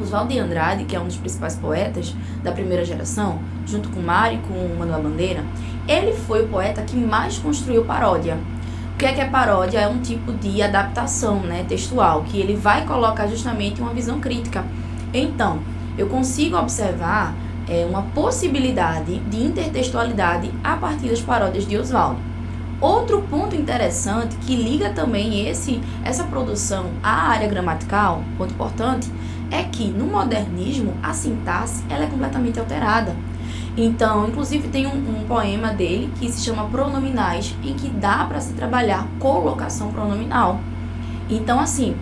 Oswaldo 0.00 0.32
de 0.32 0.38
Andrade, 0.40 0.84
que 0.84 0.96
é 0.96 1.00
um 1.00 1.06
dos 1.06 1.16
principais 1.16 1.54
poetas 1.54 2.12
da 2.42 2.50
primeira 2.50 2.84
geração, 2.84 3.38
junto 3.64 3.88
com 3.90 4.00
Mário 4.00 4.40
e 4.40 4.48
com 4.48 4.76
Manuel 4.76 5.02
Bandeira, 5.02 5.44
ele 5.86 6.12
foi 6.12 6.44
o 6.44 6.48
poeta 6.48 6.82
que 6.82 6.96
mais 6.96 7.38
construiu 7.38 7.84
paródia. 7.84 8.36
O 8.94 8.98
que 8.98 9.06
é 9.06 9.12
que 9.12 9.20
é 9.20 9.28
paródia? 9.28 9.78
É 9.78 9.88
um 9.88 10.00
tipo 10.00 10.32
de 10.32 10.60
adaptação 10.60 11.38
né, 11.40 11.64
textual, 11.68 12.24
que 12.24 12.38
ele 12.38 12.56
vai 12.56 12.84
colocar 12.84 13.28
justamente 13.28 13.80
uma 13.80 13.92
visão 13.92 14.18
crítica. 14.18 14.64
Então, 15.14 15.60
eu 15.96 16.08
consigo 16.08 16.56
observar 16.56 17.34
é, 17.72 17.86
uma 17.86 18.02
possibilidade 18.02 19.18
de 19.18 19.42
intertextualidade 19.42 20.52
a 20.62 20.76
partir 20.76 21.08
das 21.08 21.22
paródias 21.22 21.66
de 21.66 21.78
Oswaldo. 21.78 22.20
Outro 22.78 23.22
ponto 23.22 23.56
interessante 23.56 24.36
que 24.36 24.54
liga 24.54 24.90
também 24.90 25.48
esse, 25.48 25.80
essa 26.04 26.24
produção 26.24 26.90
à 27.02 27.30
área 27.30 27.48
gramatical, 27.48 28.22
ponto 28.36 28.52
importante, 28.52 29.10
é 29.50 29.62
que 29.62 29.86
no 29.86 30.06
modernismo 30.06 30.92
a 31.02 31.14
sintaxe 31.14 31.82
ela 31.88 32.04
é 32.04 32.06
completamente 32.08 32.58
alterada. 32.58 33.16
Então, 33.74 34.28
inclusive 34.28 34.68
tem 34.68 34.86
um, 34.86 35.20
um 35.20 35.24
poema 35.26 35.72
dele 35.72 36.12
que 36.18 36.30
se 36.30 36.44
chama 36.44 36.68
Pronominais, 36.68 37.56
em 37.62 37.72
que 37.72 37.88
dá 37.88 38.26
para 38.26 38.40
se 38.40 38.52
trabalhar 38.52 39.06
colocação 39.18 39.90
pronominal. 39.90 40.60
Então, 41.30 41.58
assim, 41.58 41.96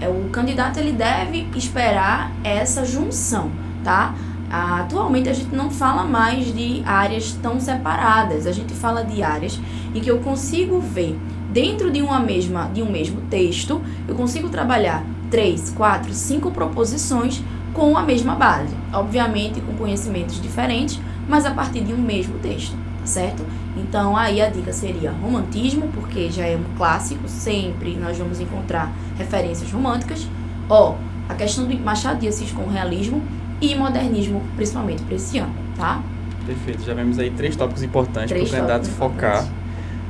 é, 0.00 0.08
o 0.08 0.30
candidato 0.30 0.78
ele 0.78 0.92
deve 0.92 1.46
esperar 1.54 2.32
essa 2.42 2.86
junção, 2.86 3.50
tá? 3.84 4.14
Atualmente 4.50 5.28
a 5.28 5.32
gente 5.32 5.54
não 5.54 5.70
fala 5.70 6.02
mais 6.02 6.52
de 6.52 6.82
áreas 6.84 7.32
tão 7.40 7.60
separadas, 7.60 8.48
a 8.48 8.52
gente 8.52 8.74
fala 8.74 9.04
de 9.04 9.22
áreas 9.22 9.60
em 9.94 10.00
que 10.00 10.10
eu 10.10 10.18
consigo 10.18 10.80
ver 10.80 11.16
dentro 11.52 11.88
de 11.88 12.02
uma 12.02 12.18
mesma 12.18 12.68
de 12.74 12.82
um 12.82 12.90
mesmo 12.90 13.20
texto, 13.22 13.80
eu 14.08 14.14
consigo 14.16 14.48
trabalhar 14.48 15.04
três, 15.30 15.70
quatro, 15.70 16.12
cinco 16.12 16.50
proposições 16.50 17.40
com 17.72 17.96
a 17.96 18.02
mesma 18.02 18.34
base, 18.34 18.74
obviamente 18.92 19.60
com 19.60 19.74
conhecimentos 19.74 20.42
diferentes, 20.42 21.00
mas 21.28 21.46
a 21.46 21.52
partir 21.52 21.82
de 21.82 21.92
um 21.92 21.98
mesmo 21.98 22.36
texto, 22.40 22.76
tá 22.98 23.06
certo? 23.06 23.46
Então 23.76 24.16
aí 24.16 24.42
a 24.42 24.50
dica 24.50 24.72
seria 24.72 25.12
romantismo, 25.12 25.88
porque 25.94 26.28
já 26.28 26.44
é 26.44 26.56
um 26.56 26.76
clássico, 26.76 27.28
sempre 27.28 27.94
nós 27.94 28.18
vamos 28.18 28.40
encontrar 28.40 28.92
referências 29.16 29.70
românticas, 29.70 30.26
ó, 30.68 30.96
a 31.28 31.34
questão 31.34 31.64
do 31.66 31.78
Machado 31.78 32.18
de 32.18 32.26
Assis 32.26 32.50
com 32.50 32.62
o 32.62 32.68
realismo 32.68 33.22
e 33.60 33.74
modernismo, 33.74 34.42
principalmente 34.56 35.02
para 35.02 35.14
esse 35.14 35.38
ano, 35.38 35.54
tá? 35.76 36.02
Perfeito, 36.46 36.82
já 36.84 36.94
vemos 36.94 37.18
aí 37.18 37.30
três 37.30 37.54
tópicos 37.54 37.82
importantes 37.82 38.32
para 38.32 38.42
o 38.42 38.50
candidato 38.50 38.88
focar. 38.88 39.46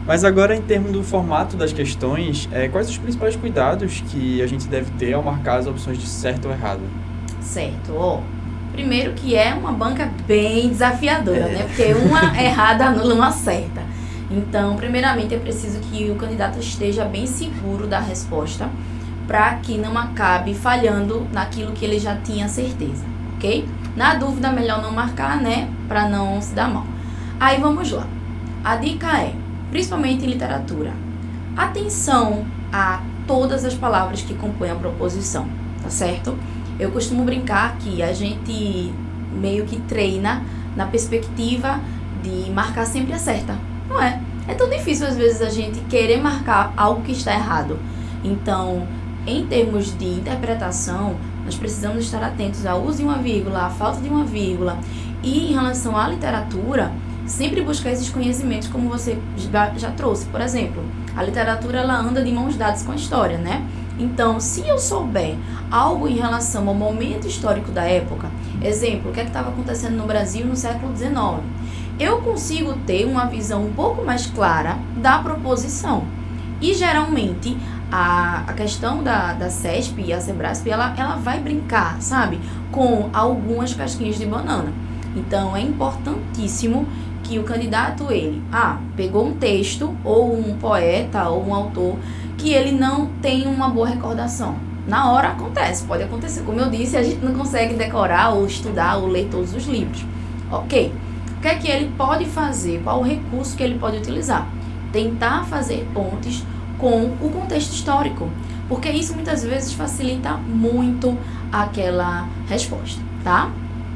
Mas 0.07 0.25
agora, 0.25 0.57
em 0.57 0.62
termos 0.62 0.92
do 0.92 1.02
formato 1.02 1.57
das 1.57 1.73
questões, 1.73 2.49
é, 2.52 2.69
quais 2.69 2.88
os 2.88 2.97
principais 2.97 3.37
cuidados 3.37 4.02
que 4.09 4.40
a 4.40 4.47
gente 4.47 4.66
deve 4.66 4.90
ter 4.92 5.12
ao 5.12 5.23
marcar 5.23 5.59
as 5.59 5.66
opções 5.66 5.99
de 5.99 6.07
certo 6.07 6.47
ou 6.47 6.52
errado? 6.52 6.80
Certo. 7.40 8.23
Primeiro 8.73 9.12
que 9.12 9.35
é 9.35 9.52
uma 9.52 9.73
banca 9.73 10.11
bem 10.26 10.69
desafiadora, 10.69 11.38
é. 11.38 11.54
né? 11.54 11.62
Porque 11.64 11.92
uma 11.92 12.35
errada 12.40 12.87
anula 12.87 13.14
uma 13.14 13.30
certa. 13.30 13.83
Então, 14.30 14.76
primeiramente, 14.76 15.35
é 15.35 15.38
preciso 15.38 15.80
que 15.80 16.11
o 16.11 16.14
candidato 16.14 16.59
esteja 16.59 17.04
bem 17.04 17.26
seguro 17.26 17.87
da 17.87 17.99
resposta 17.99 18.71
para 19.26 19.57
que 19.57 19.76
não 19.76 19.97
acabe 19.99 20.54
falhando 20.54 21.26
naquilo 21.33 21.73
que 21.73 21.85
ele 21.85 21.99
já 21.99 22.16
tinha 22.16 22.49
certeza 22.49 23.09
ok? 23.40 23.66
Na 23.97 24.14
dúvida, 24.14 24.52
melhor 24.52 24.82
não 24.82 24.92
marcar, 24.92 25.40
né? 25.40 25.68
Para 25.88 26.09
não 26.09 26.40
se 26.42 26.54
dar 26.54 26.68
mal. 26.68 26.87
Aí 27.40 27.59
vamos 27.59 27.90
lá. 27.90 28.06
A 28.62 28.76
dica 28.76 29.18
é, 29.18 29.35
principalmente 29.70 30.25
em 30.25 30.28
literatura, 30.28 30.92
atenção 31.56 32.44
a 32.70 33.00
todas 33.26 33.64
as 33.64 33.75
palavras 33.75 34.20
que 34.20 34.35
compõem 34.35 34.70
a 34.70 34.75
proposição, 34.75 35.49
tá 35.82 35.88
certo? 35.88 36.37
Eu 36.78 36.90
costumo 36.90 37.25
brincar 37.25 37.76
que 37.78 38.02
a 38.02 38.12
gente 38.12 38.92
meio 39.32 39.64
que 39.64 39.80
treina 39.80 40.42
na 40.76 40.87
perspectiva 40.87 41.80
de 42.23 42.50
marcar 42.50 42.85
sempre 42.85 43.14
a 43.14 43.18
certa, 43.18 43.56
não 43.88 44.02
é? 44.02 44.20
É 44.47 44.54
tão 44.54 44.68
difícil 44.68 45.06
às 45.06 45.16
vezes 45.16 45.40
a 45.40 45.49
gente 45.49 45.80
querer 45.82 46.20
marcar 46.20 46.75
algo 46.76 47.02
que 47.02 47.12
está 47.12 47.32
errado. 47.32 47.78
Então, 48.23 48.87
em 49.26 49.47
termos 49.47 49.97
de 49.97 50.06
interpretação, 50.06 51.16
nós 51.50 51.59
precisamos 51.59 52.04
estar 52.04 52.23
atentos 52.23 52.64
ao 52.64 52.80
uso 52.80 52.99
de 52.99 53.02
uma 53.02 53.19
vírgula, 53.19 53.66
à 53.66 53.71
falta 53.71 54.00
de 54.00 54.09
uma 54.09 54.25
vírgula. 54.25 54.78
E 55.21 55.50
em 55.50 55.52
relação 55.52 55.97
à 55.97 56.07
literatura, 56.07 56.92
sempre 57.26 57.61
buscar 57.61 57.90
esses 57.90 58.09
conhecimentos 58.09 58.69
como 58.69 58.88
você 58.88 59.19
já, 59.37 59.90
trouxe. 59.90 60.26
Por 60.26 60.40
exemplo, 60.40 60.80
a 61.16 61.25
literatura 61.25 61.78
ela 61.78 61.99
anda 61.99 62.23
de 62.23 62.30
mãos 62.30 62.54
dadas 62.54 62.85
com 62.85 62.92
a 62.92 62.95
história, 62.95 63.37
né? 63.37 63.66
Então, 63.99 64.38
se 64.38 64.61
eu 64.69 64.78
souber 64.78 65.35
algo 65.73 66.07
em 66.07 66.14
relação 66.14 66.69
ao 66.69 66.75
momento 66.75 67.26
histórico 67.26 67.73
da 67.73 67.83
época, 67.83 68.30
exemplo, 68.62 69.11
o 69.11 69.12
que 69.12 69.19
é 69.19 69.25
estava 69.25 69.49
acontecendo 69.49 69.97
no 69.97 70.07
Brasil 70.07 70.47
no 70.47 70.54
século 70.54 70.97
XIX, 70.97 71.42
eu 71.99 72.21
consigo 72.23 72.75
ter 72.87 73.07
uma 73.07 73.26
visão 73.26 73.64
um 73.64 73.73
pouco 73.73 74.04
mais 74.04 74.25
clara 74.26 74.78
da 74.99 75.19
proposição. 75.19 76.04
E 76.61 76.75
geralmente 76.75 77.57
a, 77.90 78.44
a 78.47 78.52
questão 78.52 79.02
da, 79.02 79.32
da 79.32 79.50
CESP 79.50 80.02
e 80.02 80.12
a 80.12 80.20
Sebrasp, 80.20 80.66
ela, 80.68 80.94
ela 80.97 81.16
vai 81.16 81.40
brincar, 81.40 82.00
sabe? 82.00 82.40
Com 82.70 83.11
algumas 83.12 83.75
casquinhas 83.75 84.16
de 84.16 84.26
banana. 84.26 84.73
Então, 85.16 85.56
é 85.56 85.61
importantíssimo 85.61 86.87
que 87.25 87.38
o 87.38 87.42
candidato, 87.42 88.11
ele, 88.11 88.42
ah, 88.52 88.78
pegou 88.97 89.26
um 89.26 89.35
texto, 89.35 89.94
ou 90.04 90.38
um 90.38 90.56
poeta, 90.56 91.28
ou 91.28 91.47
um 91.47 91.54
autor, 91.54 91.97
que 92.38 92.52
ele 92.52 92.73
não 92.73 93.06
tem 93.20 93.47
uma 93.47 93.68
boa 93.68 93.88
recordação. 93.88 94.56
Na 94.87 95.11
hora 95.11 95.28
acontece, 95.28 95.85
pode 95.85 96.02
acontecer. 96.02 96.42
Como 96.42 96.59
eu 96.59 96.70
disse, 96.70 96.97
a 96.97 97.02
gente 97.02 97.25
não 97.25 97.35
consegue 97.35 97.75
decorar, 97.75 98.30
ou 98.30 98.47
estudar, 98.47 98.97
ou 98.97 99.06
ler 99.06 99.28
todos 99.30 99.54
os 99.54 99.66
livros. 99.66 100.04
Ok. 100.50 100.92
O 101.38 101.40
que 101.40 101.49
é 101.49 101.54
que 101.54 101.70
ele 101.70 101.90
pode 101.97 102.25
fazer? 102.26 102.80
Qual 102.82 103.00
o 103.00 103.02
recurso 103.02 103.56
que 103.56 103.62
ele 103.62 103.78
pode 103.78 103.99
utilizar? 103.99 104.47
Tentar 104.92 105.44
fazer 105.44 105.88
pontes 105.94 106.44
com 106.80 107.04
o 107.20 107.30
contexto 107.30 107.72
histórico, 107.72 108.28
porque 108.68 108.88
isso 108.90 109.14
muitas 109.14 109.44
vezes 109.44 109.72
facilita 109.72 110.32
muito 110.32 111.16
aquela 111.52 112.28
resposta, 112.49 113.00
tá? 113.22 113.50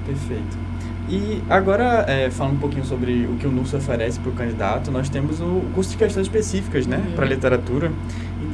Perfeito. 0.06 0.64
E 1.08 1.42
agora, 1.50 2.04
é, 2.08 2.30
falando 2.30 2.54
um 2.54 2.58
pouquinho 2.58 2.84
sobre 2.84 3.26
o 3.26 3.36
que 3.36 3.46
o 3.46 3.50
NUS 3.50 3.74
oferece 3.74 4.18
para 4.18 4.30
o 4.30 4.34
candidato, 4.34 4.90
nós 4.90 5.08
temos 5.08 5.38
o 5.40 5.62
curso 5.74 5.90
de 5.90 5.96
questões 5.98 6.26
específicas, 6.26 6.86
né, 6.86 6.96
uhum. 6.96 7.12
para 7.12 7.26
literatura. 7.26 7.92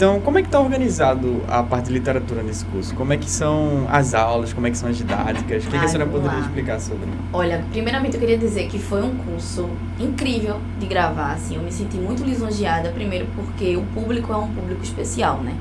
Então, 0.01 0.19
como 0.19 0.39
é 0.39 0.41
que 0.41 0.49
está 0.49 0.59
organizado 0.59 1.43
a 1.47 1.63
parte 1.63 1.89
de 1.89 1.93
literatura 1.93 2.43
nesse 2.43 2.65
curso? 2.65 2.95
Como 2.95 3.13
é 3.13 3.19
que 3.19 3.31
são 3.31 3.87
as 3.91 4.15
aulas? 4.15 4.51
Como 4.51 4.67
é 4.67 4.71
que 4.71 4.79
são 4.79 4.89
as 4.89 4.97
didáticas? 4.97 5.63
O 5.67 5.69
que, 5.69 5.79
que 5.79 5.85
a 5.85 5.89
senhora 5.89 6.11
poderia 6.11 6.39
lá. 6.39 6.41
explicar 6.41 6.81
sobre? 6.81 7.07
Olha, 7.31 7.63
primeiramente 7.71 8.15
eu 8.15 8.21
queria 8.21 8.39
dizer 8.39 8.67
que 8.69 8.79
foi 8.79 9.03
um 9.03 9.15
curso 9.17 9.69
incrível 9.99 10.59
de 10.79 10.87
gravar, 10.87 11.33
assim, 11.33 11.57
eu 11.57 11.63
me 11.63 11.71
senti 11.71 11.99
muito 11.99 12.25
lisonjeada, 12.25 12.89
primeiro 12.93 13.27
porque 13.37 13.77
o 13.77 13.83
público 13.93 14.33
é 14.33 14.37
um 14.39 14.49
público 14.49 14.83
especial, 14.83 15.43
né? 15.43 15.55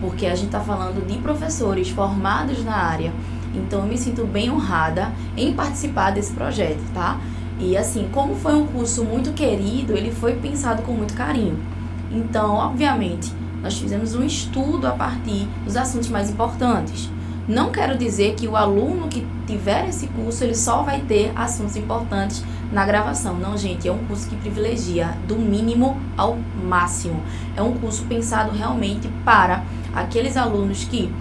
Porque 0.00 0.24
a 0.24 0.36
gente 0.36 0.46
está 0.46 0.60
falando 0.60 1.04
de 1.04 1.18
professores 1.18 1.88
formados 1.88 2.64
na 2.64 2.76
área, 2.76 3.12
então 3.52 3.80
eu 3.80 3.86
me 3.86 3.98
sinto 3.98 4.24
bem 4.24 4.52
honrada 4.52 5.10
em 5.36 5.52
participar 5.52 6.12
desse 6.12 6.32
projeto, 6.32 6.80
tá? 6.94 7.18
E 7.58 7.76
assim, 7.76 8.08
como 8.12 8.36
foi 8.36 8.54
um 8.54 8.68
curso 8.68 9.04
muito 9.04 9.32
querido, 9.32 9.94
ele 9.94 10.12
foi 10.12 10.34
pensado 10.34 10.80
com 10.82 10.92
muito 10.92 11.12
carinho. 11.14 11.58
Então, 12.12 12.54
obviamente, 12.54 13.39
nós 13.62 13.78
fizemos 13.78 14.14
um 14.14 14.24
estudo 14.24 14.86
a 14.86 14.92
partir 14.92 15.46
dos 15.64 15.76
assuntos 15.76 16.08
mais 16.08 16.30
importantes. 16.30 17.10
Não 17.48 17.70
quero 17.70 17.98
dizer 17.98 18.34
que 18.34 18.46
o 18.46 18.56
aluno 18.56 19.08
que 19.08 19.26
tiver 19.46 19.88
esse 19.88 20.06
curso, 20.08 20.44
ele 20.44 20.54
só 20.54 20.82
vai 20.82 21.00
ter 21.00 21.32
assuntos 21.34 21.74
importantes 21.76 22.44
na 22.72 22.86
gravação. 22.86 23.34
Não, 23.34 23.56
gente, 23.56 23.88
é 23.88 23.92
um 23.92 24.04
curso 24.04 24.28
que 24.28 24.36
privilegia 24.36 25.16
do 25.26 25.36
mínimo 25.36 26.00
ao 26.16 26.38
máximo. 26.62 27.20
É 27.56 27.62
um 27.62 27.72
curso 27.72 28.04
pensado 28.04 28.56
realmente 28.56 29.08
para 29.24 29.64
aqueles 29.92 30.36
alunos 30.36 30.84
que 30.84 31.12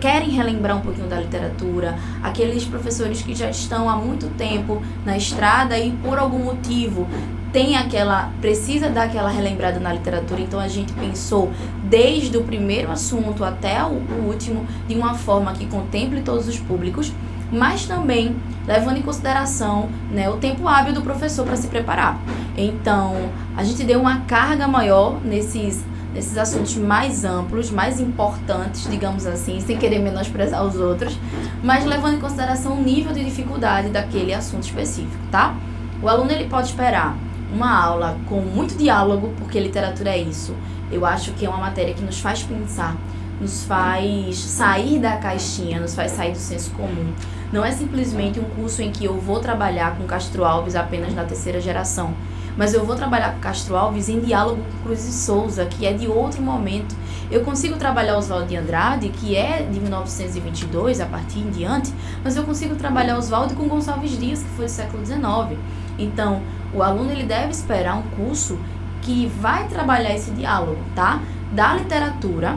querem 0.00 0.30
relembrar 0.30 0.78
um 0.78 0.80
pouquinho 0.80 1.08
da 1.08 1.20
literatura, 1.20 1.98
aqueles 2.22 2.64
professores 2.64 3.20
que 3.20 3.34
já 3.34 3.50
estão 3.50 3.90
há 3.90 3.96
muito 3.96 4.28
tempo 4.36 4.80
na 5.04 5.16
estrada 5.16 5.78
e 5.78 5.90
por 5.90 6.18
algum 6.18 6.38
motivo 6.38 7.06
tem 7.52 7.76
aquela 7.76 8.32
precisa 8.40 8.88
dar 8.88 9.04
aquela 9.04 9.28
relembrada 9.28 9.78
na 9.78 9.92
literatura, 9.92 10.40
então 10.40 10.58
a 10.58 10.68
gente 10.68 10.92
pensou 10.94 11.52
desde 11.84 12.36
o 12.36 12.42
primeiro 12.42 12.90
assunto 12.90 13.44
até 13.44 13.84
o, 13.84 14.00
último 14.26 14.66
de 14.88 14.94
uma 14.94 15.14
forma 15.14 15.52
que 15.52 15.66
contemple 15.66 16.22
todos 16.22 16.48
os 16.48 16.58
públicos, 16.58 17.12
mas 17.52 17.84
também 17.84 18.34
levando 18.66 18.96
em 18.96 19.02
consideração 19.02 19.90
né, 20.10 20.30
o 20.30 20.38
tempo 20.38 20.66
hábil 20.66 20.94
do 20.94 21.02
professor 21.02 21.44
para 21.44 21.56
se 21.56 21.68
preparar. 21.68 22.18
Então, 22.56 23.14
a 23.54 23.62
gente 23.62 23.84
deu 23.84 24.00
uma 24.00 24.20
carga 24.20 24.66
maior 24.66 25.20
nesses 25.22 25.84
nesses 26.14 26.36
assuntos 26.36 26.76
mais 26.76 27.24
amplos, 27.24 27.70
mais 27.70 27.98
importantes, 27.98 28.86
digamos 28.90 29.24
assim, 29.24 29.60
sem 29.62 29.78
querer 29.78 29.98
menosprezar 29.98 30.62
os 30.62 30.76
outros, 30.76 31.18
mas 31.62 31.86
levando 31.86 32.16
em 32.16 32.20
consideração 32.20 32.78
o 32.78 32.82
nível 32.82 33.14
de 33.14 33.24
dificuldade 33.24 33.88
daquele 33.88 34.34
assunto 34.34 34.64
específico, 34.64 35.16
tá? 35.30 35.56
O 36.02 36.08
aluno 36.10 36.30
ele 36.30 36.50
pode 36.50 36.68
esperar 36.68 37.16
uma 37.52 37.78
aula 37.78 38.18
com 38.28 38.40
muito 38.40 38.76
diálogo, 38.76 39.32
porque 39.38 39.60
literatura 39.60 40.10
é 40.10 40.18
isso. 40.18 40.54
Eu 40.90 41.04
acho 41.06 41.32
que 41.32 41.44
é 41.44 41.48
uma 41.48 41.58
matéria 41.58 41.94
que 41.94 42.02
nos 42.02 42.20
faz 42.20 42.42
pensar, 42.42 42.96
nos 43.40 43.64
faz 43.64 44.36
sair 44.38 44.98
da 44.98 45.16
caixinha, 45.16 45.80
nos 45.80 45.94
faz 45.94 46.12
sair 46.12 46.32
do 46.32 46.38
senso 46.38 46.70
comum. 46.72 47.12
Não 47.52 47.64
é 47.64 47.70
simplesmente 47.70 48.40
um 48.40 48.44
curso 48.44 48.80
em 48.80 48.90
que 48.90 49.04
eu 49.04 49.18
vou 49.18 49.40
trabalhar 49.40 49.96
com 49.96 50.04
Castro 50.04 50.44
Alves 50.44 50.74
apenas 50.74 51.14
na 51.14 51.24
terceira 51.24 51.60
geração, 51.60 52.14
mas 52.56 52.74
eu 52.74 52.84
vou 52.84 52.96
trabalhar 52.96 53.34
com 53.34 53.40
Castro 53.40 53.76
Alves 53.76 54.08
em 54.08 54.20
diálogo 54.20 54.62
com 54.62 54.84
Cruz 54.84 55.06
e 55.06 55.12
Souza, 55.12 55.66
que 55.66 55.86
é 55.86 55.92
de 55.92 56.06
outro 56.06 56.42
momento. 56.42 56.94
Eu 57.30 57.42
consigo 57.42 57.76
trabalhar 57.76 58.18
Oswaldo 58.18 58.46
de 58.46 58.56
Andrade, 58.56 59.08
que 59.08 59.34
é 59.34 59.62
de 59.62 59.80
1922 59.80 61.00
a 61.00 61.06
partir 61.06 61.40
em 61.40 61.50
diante, 61.50 61.92
mas 62.22 62.36
eu 62.36 62.44
consigo 62.44 62.74
trabalhar 62.74 63.16
Oswaldo 63.16 63.54
com 63.54 63.68
Gonçalves 63.68 64.18
Dias, 64.18 64.42
que 64.42 64.48
foi 64.50 64.66
do 64.66 64.70
século 64.70 65.04
XIX. 65.04 65.58
Então, 65.98 66.42
o 66.74 66.82
aluno 66.82 67.10
ele 67.10 67.24
deve 67.24 67.50
esperar 67.50 67.96
um 67.96 68.02
curso 68.02 68.58
que 69.00 69.26
vai 69.40 69.66
trabalhar 69.68 70.14
esse 70.14 70.30
diálogo, 70.30 70.80
tá? 70.94 71.20
Da 71.52 71.74
literatura 71.74 72.56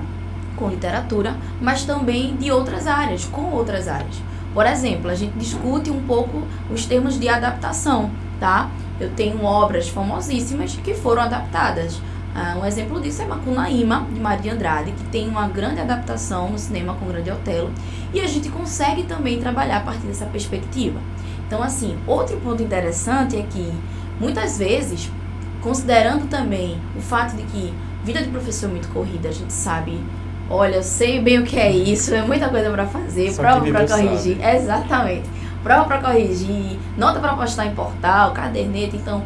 com 0.56 0.70
literatura, 0.70 1.36
mas 1.62 1.84
também 1.84 2.36
de 2.36 2.52
outras 2.52 2.88
áreas, 2.88 3.26
com 3.26 3.52
outras 3.52 3.88
áreas. 3.88 4.16
Por 4.54 4.66
exemplo, 4.66 5.10
a 5.10 5.16
gente 5.16 5.38
discute 5.38 5.92
um 5.92 6.02
pouco 6.04 6.44
os 6.72 6.86
termos 6.86 7.20
de 7.20 7.28
adaptação, 7.28 8.10
tá? 8.40 8.70
Eu 9.00 9.12
tenho 9.12 9.44
obras 9.44 9.90
famosíssimas 9.90 10.76
que 10.76 10.94
foram 10.94 11.24
adaptadas. 11.24 11.98
Uh, 11.98 12.60
um 12.62 12.66
exemplo 12.66 13.02
disso 13.02 13.22
é 13.22 13.26
Macunaíma, 13.26 14.08
de 14.14 14.20
Maria 14.20 14.54
Andrade, 14.54 14.92
que 14.92 15.04
tem 15.06 15.28
uma 15.28 15.48
grande 15.48 15.82
adaptação 15.82 16.50
no 16.50 16.58
cinema 16.58 16.94
com 16.94 17.06
o 17.06 17.10
Grande 17.10 17.32
Otelo. 17.32 17.72
E 18.14 18.22
a 18.22 18.28
gente 18.28 18.50
consegue 18.50 19.04
também 19.04 19.40
trabalhar 19.40 19.78
a 19.78 19.82
partir 19.82 20.08
dessa 20.08 20.26
perspectiva. 20.26 21.00
Então, 21.48 21.62
assim, 21.62 21.98
outro 22.08 22.38
ponto 22.38 22.64
interessante 22.64 23.38
é 23.38 23.44
que, 23.44 23.72
muitas 24.20 24.58
vezes, 24.58 25.12
considerando 25.62 26.28
também 26.30 26.80
o 26.96 27.02
fato 27.02 27.36
de 27.36 27.44
que 27.44 27.74
vida 28.04 28.22
de 28.22 28.30
professor 28.30 28.68
é 28.68 28.72
muito 28.72 28.88
corrida, 28.90 29.30
a 29.30 29.32
gente 29.32 29.52
sabe 29.52 30.00
olha, 30.50 30.76
eu 30.76 30.84
sei 30.84 31.20
bem 31.20 31.40
o 31.40 31.44
que 31.44 31.58
é 31.58 31.72
isso, 31.72 32.14
é 32.14 32.22
muita 32.22 32.50
coisa 32.50 32.70
para 32.70 32.86
fazer, 32.86 33.32
Só 33.32 33.42
prova 33.42 33.66
para 33.66 33.88
corrigir. 33.88 34.38
Sabe. 34.38 34.58
Exatamente. 34.58 35.30
Prova 35.64 35.86
para 35.86 35.98
corrigir, 36.00 36.80
nota 36.98 37.20
para 37.20 37.34
postar 37.34 37.66
em 37.66 37.74
portal, 37.74 38.32
caderneta. 38.32 38.96
Então, 38.96 39.24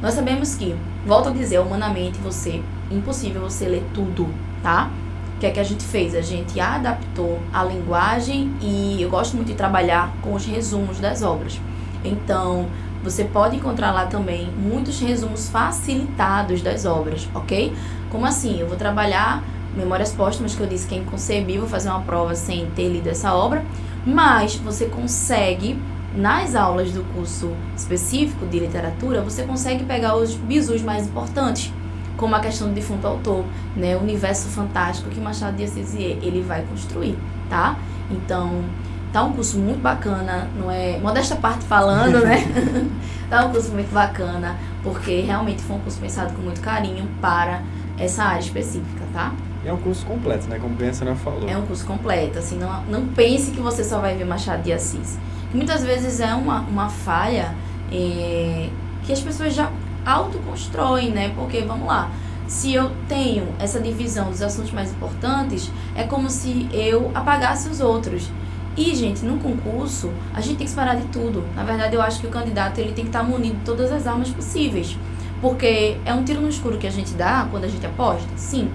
nós 0.00 0.14
sabemos 0.14 0.54
que, 0.54 0.74
volto 1.04 1.30
a 1.30 1.32
dizer, 1.32 1.58
humanamente 1.58 2.18
você, 2.18 2.62
impossível 2.90 3.42
você 3.42 3.66
ler 3.66 3.84
tudo, 3.92 4.28
tá? 4.62 4.88
O 5.36 5.40
que 5.40 5.46
é 5.46 5.50
que 5.50 5.58
a 5.58 5.64
gente 5.64 5.82
fez? 5.82 6.14
A 6.14 6.20
gente 6.20 6.60
adaptou 6.60 7.40
a 7.52 7.64
linguagem 7.64 8.54
e 8.60 8.98
eu 9.00 9.08
gosto 9.08 9.34
muito 9.34 9.48
de 9.48 9.54
trabalhar 9.54 10.14
com 10.22 10.34
os 10.34 10.44
resumos 10.44 11.00
das 11.00 11.22
obras. 11.22 11.60
Então, 12.04 12.66
você 13.02 13.24
pode 13.24 13.56
encontrar 13.56 13.92
lá 13.92 14.06
também 14.06 14.50
muitos 14.50 15.00
resumos 15.00 15.48
facilitados 15.48 16.62
das 16.62 16.84
obras, 16.84 17.28
ok? 17.34 17.72
Como 18.10 18.26
assim? 18.26 18.60
Eu 18.60 18.68
vou 18.68 18.76
trabalhar 18.76 19.42
Memórias 19.74 20.12
Póstumas, 20.12 20.54
que 20.54 20.60
eu 20.60 20.66
disse 20.66 20.86
que 20.86 20.94
é 20.94 20.98
inconcebível 20.98 21.66
fazer 21.66 21.88
uma 21.88 22.00
prova 22.00 22.34
sem 22.34 22.66
ter 22.70 22.88
lido 22.88 23.08
essa 23.08 23.34
obra, 23.34 23.64
mas 24.04 24.56
você 24.56 24.86
consegue, 24.86 25.80
nas 26.14 26.54
aulas 26.54 26.90
do 26.90 27.04
curso 27.14 27.52
específico 27.76 28.46
de 28.46 28.58
literatura, 28.58 29.22
você 29.22 29.44
consegue 29.44 29.84
pegar 29.84 30.16
os 30.16 30.34
bisus 30.34 30.82
mais 30.82 31.06
importantes, 31.06 31.72
como 32.16 32.34
a 32.34 32.40
questão 32.40 32.68
do 32.68 32.74
defunto 32.74 33.06
autor, 33.06 33.44
né, 33.76 33.96
o 33.96 34.00
universo 34.00 34.48
fantástico 34.48 35.08
que 35.08 35.20
Machado 35.20 35.56
de 35.56 35.64
Assis 35.64 35.94
ele 35.94 36.42
vai 36.42 36.62
construir, 36.62 37.16
tá? 37.48 37.78
Então, 38.10 38.64
tá 39.12 39.24
um 39.24 39.32
curso 39.32 39.58
muito 39.58 39.80
bacana, 39.80 40.48
não 40.56 40.70
é 40.70 40.98
modesta 40.98 41.36
parte 41.36 41.64
falando, 41.64 42.20
né? 42.20 42.44
tá 43.28 43.44
um 43.46 43.50
curso 43.50 43.72
muito 43.72 43.92
bacana, 43.92 44.56
porque 44.82 45.20
realmente 45.20 45.62
foi 45.62 45.76
um 45.76 45.80
curso 45.80 45.98
pensado 45.98 46.32
com 46.34 46.42
muito 46.42 46.60
carinho 46.60 47.08
para 47.20 47.62
essa 47.98 48.24
área 48.24 48.40
específica, 48.40 49.02
tá? 49.12 49.32
é 49.64 49.72
um 49.72 49.76
curso 49.76 50.06
completo, 50.06 50.48
né? 50.48 50.58
Como 50.58 50.74
a 50.74 50.92
Senhora 50.92 51.16
falou. 51.16 51.48
É 51.48 51.56
um 51.56 51.66
curso 51.66 51.84
completo, 51.84 52.38
assim, 52.38 52.58
não, 52.58 52.82
não 52.84 53.06
pense 53.08 53.50
que 53.50 53.60
você 53.60 53.84
só 53.84 53.98
vai 53.98 54.16
ver 54.16 54.24
Machado 54.24 54.62
de 54.62 54.72
Assis. 54.72 55.18
muitas 55.52 55.82
vezes 55.82 56.20
é 56.20 56.34
uma, 56.34 56.60
uma 56.60 56.88
falha 56.88 57.54
é, 57.92 58.68
que 59.04 59.12
as 59.12 59.20
pessoas 59.20 59.54
já 59.54 59.70
autoconstroem, 60.04 61.10
né? 61.10 61.32
Porque, 61.34 61.60
vamos 61.60 61.86
lá, 61.86 62.10
se 62.46 62.72
eu 62.72 62.90
tenho 63.06 63.48
essa 63.58 63.78
divisão 63.80 64.30
dos 64.30 64.42
assuntos 64.42 64.72
mais 64.72 64.90
importantes, 64.90 65.70
é 65.94 66.04
como 66.04 66.30
se 66.30 66.68
eu 66.72 67.10
apagasse 67.14 67.68
os 67.68 67.80
outros. 67.80 68.30
E, 68.80 68.94
gente, 68.94 69.22
num 69.26 69.38
concurso, 69.38 70.10
a 70.32 70.40
gente 70.40 70.56
tem 70.56 70.64
que 70.64 70.70
separar 70.70 70.96
de 70.96 71.06
tudo. 71.08 71.44
Na 71.54 71.62
verdade, 71.62 71.94
eu 71.94 72.00
acho 72.00 72.18
que 72.18 72.26
o 72.26 72.30
candidato 72.30 72.78
ele 72.78 72.94
tem 72.94 73.04
que 73.04 73.10
estar 73.10 73.22
munido 73.22 73.56
de 73.56 73.64
todas 73.66 73.92
as 73.92 74.06
armas 74.06 74.30
possíveis. 74.30 74.96
Porque 75.38 75.98
é 76.02 76.14
um 76.14 76.24
tiro 76.24 76.40
no 76.40 76.48
escuro 76.48 76.78
que 76.78 76.86
a 76.86 76.90
gente 76.90 77.12
dá 77.12 77.46
quando 77.50 77.64
a 77.64 77.68
gente 77.68 77.84
aposta? 77.84 78.26
Sim. 78.36 78.70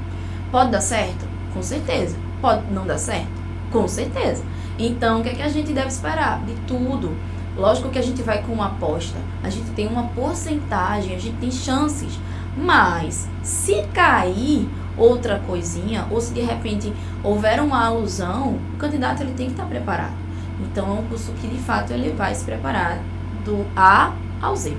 Pode 0.51 0.69
dar 0.69 0.81
certo? 0.81 1.27
Com 1.55 1.63
certeza. 1.63 2.15
Pode 2.39 2.71
não 2.71 2.85
dar 2.85 2.99
certo? 2.99 3.31
Com 3.71 3.87
certeza. 3.87 4.43
Então, 4.77 5.21
o 5.21 5.23
que 5.23 5.29
é 5.29 5.33
que 5.33 5.41
a 5.41 5.49
gente 5.49 5.73
deve 5.73 5.87
esperar? 5.87 6.39
De 6.45 6.53
tudo. 6.67 7.17
Lógico 7.57 7.89
que 7.89 7.97
a 7.97 8.03
gente 8.03 8.21
vai 8.21 8.43
com 8.43 8.53
uma 8.53 8.67
aposta, 8.67 9.17
a 9.41 9.49
gente 9.49 9.71
tem 9.71 9.87
uma 9.87 10.03
porcentagem, 10.09 11.15
a 11.15 11.19
gente 11.19 11.37
tem 11.37 11.49
chances. 11.49 12.19
Mas, 12.55 13.27
se 13.41 13.81
cair 13.91 14.69
outra 14.97 15.39
coisinha, 15.39 16.05
ou 16.09 16.19
se 16.21 16.33
de 16.33 16.41
repente 16.41 16.91
houver 17.23 17.61
uma 17.61 17.85
alusão, 17.85 18.59
o 18.73 18.77
candidato 18.77 19.21
ele 19.21 19.33
tem 19.33 19.47
que 19.47 19.53
estar 19.53 19.65
preparado. 19.65 20.13
Então, 20.59 20.87
é 20.87 20.99
um 20.99 21.03
curso 21.03 21.31
que 21.33 21.47
de 21.47 21.57
fato 21.57 21.91
ele 21.91 22.11
vai 22.11 22.33
se 22.33 22.45
preparar 22.45 22.99
do 23.43 23.65
A 23.75 24.13
ao 24.41 24.55
Z, 24.55 24.71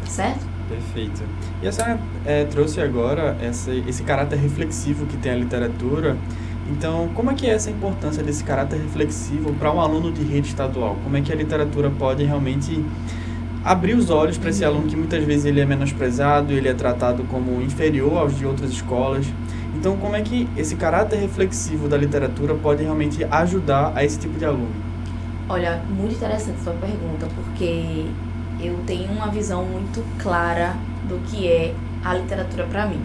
tá 0.00 0.06
certo? 0.06 0.52
Perfeito. 0.68 1.22
E 1.62 1.68
a 1.68 1.72
senhora 1.72 1.98
é, 2.24 2.44
trouxe 2.44 2.80
agora 2.80 3.36
esse 3.86 4.02
caráter 4.02 4.38
reflexivo 4.38 5.06
que 5.06 5.16
tem 5.16 5.32
a 5.32 5.36
literatura. 5.36 6.16
Então, 6.70 7.10
como 7.14 7.30
é 7.30 7.34
que 7.34 7.46
é 7.46 7.50
essa 7.50 7.70
importância 7.70 8.22
desse 8.22 8.42
caráter 8.44 8.80
reflexivo 8.80 9.52
para 9.54 9.72
um 9.72 9.80
aluno 9.80 10.12
de 10.12 10.22
rede 10.22 10.48
estadual? 10.48 10.96
Como 11.02 11.16
é 11.16 11.20
que 11.20 11.32
a 11.32 11.34
literatura 11.34 11.90
pode 11.90 12.24
realmente 12.24 12.84
abrir 13.64 13.94
os 13.94 14.10
olhos 14.10 14.38
para 14.38 14.50
esse 14.50 14.64
aluno 14.64 14.86
que 14.86 14.96
muitas 14.96 15.22
vezes 15.24 15.44
ele 15.44 15.60
é 15.60 15.66
menosprezado, 15.66 16.52
ele 16.52 16.68
é 16.68 16.74
tratado 16.74 17.24
como 17.24 17.60
inferior 17.60 18.16
aos 18.18 18.36
de 18.38 18.46
outras 18.46 18.70
escolas? 18.70 19.26
Então, 19.82 19.96
como 19.96 20.14
é 20.14 20.22
que 20.22 20.48
esse 20.56 20.76
caráter 20.76 21.18
reflexivo 21.18 21.88
da 21.88 21.96
literatura 21.96 22.54
pode 22.54 22.84
realmente 22.84 23.24
ajudar 23.24 23.90
a 23.96 24.04
esse 24.04 24.16
tipo 24.16 24.38
de 24.38 24.44
aluno? 24.44 24.70
Olha, 25.48 25.82
muito 25.90 26.14
interessante 26.14 26.62
sua 26.62 26.72
pergunta, 26.74 27.26
porque 27.34 28.06
eu 28.60 28.78
tenho 28.86 29.10
uma 29.10 29.26
visão 29.26 29.64
muito 29.64 30.00
clara 30.22 30.76
do 31.08 31.18
que 31.26 31.48
é 31.48 31.74
a 32.04 32.14
literatura 32.14 32.64
para 32.66 32.86
mim. 32.86 33.00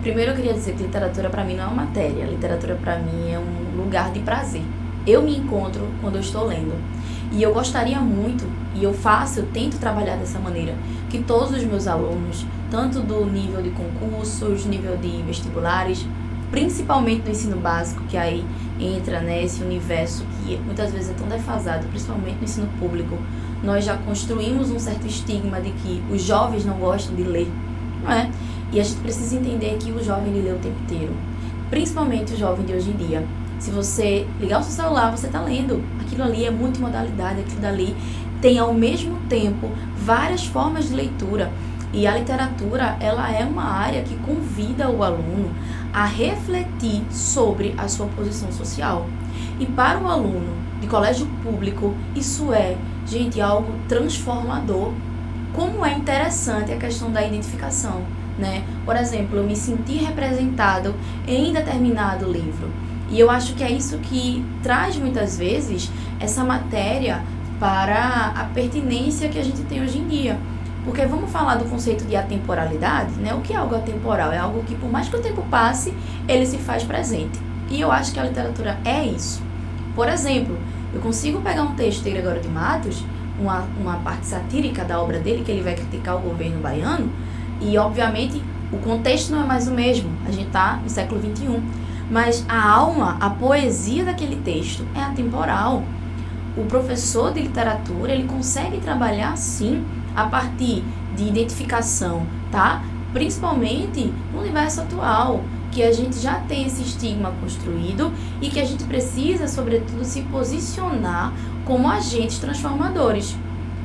Primeiro 0.00 0.30
eu 0.30 0.34
queria 0.34 0.54
dizer 0.54 0.74
que 0.74 0.84
literatura 0.84 1.28
para 1.28 1.44
mim 1.44 1.56
não 1.56 1.64
é 1.64 1.66
uma 1.66 1.84
matéria, 1.84 2.24
literatura 2.24 2.74
para 2.76 2.98
mim 2.98 3.30
é 3.30 3.38
um 3.38 3.76
lugar 3.76 4.10
de 4.10 4.20
prazer. 4.20 4.62
Eu 5.06 5.20
me 5.20 5.36
encontro 5.36 5.86
quando 6.00 6.14
eu 6.14 6.22
estou 6.22 6.46
lendo. 6.46 6.72
E 7.32 7.42
eu 7.42 7.52
gostaria 7.52 8.00
muito, 8.00 8.46
e 8.74 8.82
eu 8.82 8.94
faço, 8.94 9.40
eu 9.40 9.46
tento 9.52 9.78
trabalhar 9.78 10.16
dessa 10.16 10.38
maneira, 10.38 10.74
que 11.10 11.18
todos 11.18 11.50
os 11.50 11.64
meus 11.64 11.86
alunos, 11.86 12.46
tanto 12.70 13.00
do 13.00 13.26
nível 13.26 13.60
de 13.60 13.70
concursos, 13.70 14.64
nível 14.64 14.96
de 14.96 15.22
vestibulares, 15.22 16.06
principalmente 16.54 17.22
do 17.22 17.32
ensino 17.32 17.56
básico, 17.56 18.04
que 18.04 18.16
aí 18.16 18.44
entra 18.78 19.20
nesse 19.20 19.58
né, 19.58 19.66
universo 19.66 20.24
que 20.38 20.56
muitas 20.58 20.92
vezes 20.92 21.10
é 21.10 21.14
tão 21.14 21.26
defasado, 21.26 21.84
principalmente 21.88 22.36
no 22.36 22.44
ensino 22.44 22.68
público, 22.78 23.18
nós 23.60 23.84
já 23.84 23.96
construímos 23.96 24.70
um 24.70 24.78
certo 24.78 25.04
estigma 25.04 25.60
de 25.60 25.72
que 25.72 26.00
os 26.08 26.22
jovens 26.22 26.64
não 26.64 26.78
gostam 26.78 27.16
de 27.16 27.24
ler, 27.24 27.48
não 28.04 28.12
é? 28.12 28.30
E 28.72 28.78
a 28.78 28.84
gente 28.84 29.00
precisa 29.00 29.34
entender 29.34 29.76
que 29.78 29.90
o 29.90 30.00
jovem 30.04 30.28
ele 30.28 30.48
lê 30.48 30.52
o 30.54 30.58
tempo 30.60 30.76
inteiro, 30.84 31.12
principalmente 31.70 32.34
o 32.34 32.36
jovem 32.36 32.64
de 32.64 32.72
hoje 32.72 32.90
em 32.90 32.96
dia. 33.08 33.26
Se 33.58 33.72
você 33.72 34.24
ligar 34.38 34.60
o 34.60 34.62
seu 34.62 34.84
celular, 34.84 35.10
você 35.10 35.26
está 35.26 35.40
lendo. 35.40 35.82
Aquilo 36.00 36.22
ali 36.22 36.44
é 36.44 36.52
multimodalidade, 36.52 37.40
aquilo 37.40 37.60
dali 37.60 37.96
tem 38.40 38.60
ao 38.60 38.72
mesmo 38.72 39.16
tempo 39.28 39.70
várias 39.96 40.46
formas 40.46 40.88
de 40.88 40.94
leitura. 40.94 41.50
E 41.94 42.08
a 42.08 42.16
literatura, 42.16 42.96
ela 42.98 43.30
é 43.30 43.44
uma 43.44 43.62
área 43.62 44.02
que 44.02 44.16
convida 44.16 44.90
o 44.90 45.04
aluno 45.04 45.54
a 45.92 46.04
refletir 46.04 47.04
sobre 47.08 47.72
a 47.78 47.86
sua 47.86 48.08
posição 48.08 48.50
social. 48.50 49.06
E 49.60 49.64
para 49.64 50.00
o 50.00 50.08
aluno 50.08 50.52
de 50.80 50.88
colégio 50.88 51.24
público, 51.40 51.94
isso 52.16 52.52
é 52.52 52.76
gente, 53.06 53.40
algo 53.40 53.72
transformador. 53.88 54.92
Como 55.52 55.86
é 55.86 55.94
interessante 55.94 56.72
a 56.72 56.76
questão 56.76 57.12
da 57.12 57.24
identificação, 57.24 58.02
né? 58.36 58.64
Por 58.84 58.96
exemplo, 58.96 59.36
eu 59.36 59.44
me 59.44 59.54
senti 59.54 59.92
representado 59.94 60.96
em 61.28 61.52
determinado 61.52 62.30
livro. 62.30 62.68
E 63.08 63.20
eu 63.20 63.30
acho 63.30 63.54
que 63.54 63.62
é 63.62 63.70
isso 63.70 63.98
que 63.98 64.44
traz 64.64 64.96
muitas 64.96 65.38
vezes 65.38 65.92
essa 66.18 66.42
matéria 66.42 67.22
para 67.60 68.32
a 68.34 68.44
pertinência 68.52 69.28
que 69.28 69.38
a 69.38 69.44
gente 69.44 69.62
tem 69.62 69.80
hoje 69.80 69.98
em 69.98 70.08
dia. 70.08 70.36
Porque 70.84 71.06
vamos 71.06 71.30
falar 71.30 71.56
do 71.56 71.64
conceito 71.64 72.04
de 72.04 72.14
atemporalidade, 72.14 73.12
né? 73.14 73.32
O 73.34 73.40
que 73.40 73.52
é 73.52 73.56
algo 73.56 73.74
atemporal? 73.74 74.32
É 74.32 74.38
algo 74.38 74.62
que 74.64 74.74
por 74.74 74.90
mais 74.90 75.08
que 75.08 75.16
o 75.16 75.20
tempo 75.20 75.42
passe, 75.50 75.94
ele 76.28 76.44
se 76.44 76.58
faz 76.58 76.84
presente. 76.84 77.40
E 77.70 77.80
eu 77.80 77.90
acho 77.90 78.12
que 78.12 78.20
a 78.20 78.24
literatura 78.24 78.78
é 78.84 79.04
isso. 79.04 79.42
Por 79.94 80.08
exemplo, 80.08 80.58
eu 80.92 81.00
consigo 81.00 81.40
pegar 81.40 81.62
um 81.62 81.74
texto 81.74 82.02
de 82.02 82.10
Gregório 82.10 82.42
de 82.42 82.48
Matos, 82.48 83.04
uma, 83.38 83.64
uma 83.80 83.96
parte 83.96 84.26
satírica 84.26 84.84
da 84.84 85.00
obra 85.00 85.18
dele, 85.18 85.42
que 85.42 85.50
ele 85.50 85.62
vai 85.62 85.74
criticar 85.74 86.16
o 86.16 86.20
governo 86.20 86.60
baiano, 86.60 87.10
e 87.60 87.76
obviamente 87.78 88.42
o 88.72 88.78
contexto 88.78 89.30
não 89.30 89.42
é 89.42 89.46
mais 89.46 89.68
o 89.68 89.70
mesmo, 89.70 90.10
a 90.26 90.30
gente 90.30 90.48
está 90.48 90.76
no 90.82 90.90
século 90.90 91.20
XXI. 91.20 91.62
Mas 92.10 92.44
a 92.48 92.70
alma, 92.70 93.16
a 93.18 93.30
poesia 93.30 94.04
daquele 94.04 94.36
texto 94.36 94.86
é 94.94 95.00
atemporal. 95.00 95.82
O 96.56 96.64
professor 96.66 97.32
de 97.32 97.42
literatura, 97.42 98.12
ele 98.12 98.28
consegue 98.28 98.78
trabalhar 98.78 99.36
sim 99.36 99.84
a 100.14 100.24
partir 100.26 100.84
de 101.16 101.28
identificação, 101.28 102.26
tá? 102.50 102.82
Principalmente 103.12 104.12
no 104.32 104.40
universo 104.40 104.80
atual 104.82 105.42
que 105.72 105.82
a 105.82 105.92
gente 105.92 106.20
já 106.20 106.34
tem 106.34 106.66
esse 106.66 106.82
estigma 106.82 107.32
construído 107.40 108.12
e 108.40 108.48
que 108.48 108.60
a 108.60 108.64
gente 108.64 108.84
precisa, 108.84 109.48
sobretudo, 109.48 110.04
se 110.04 110.22
posicionar 110.22 111.32
como 111.64 111.88
agentes 111.88 112.38
transformadores. 112.38 113.36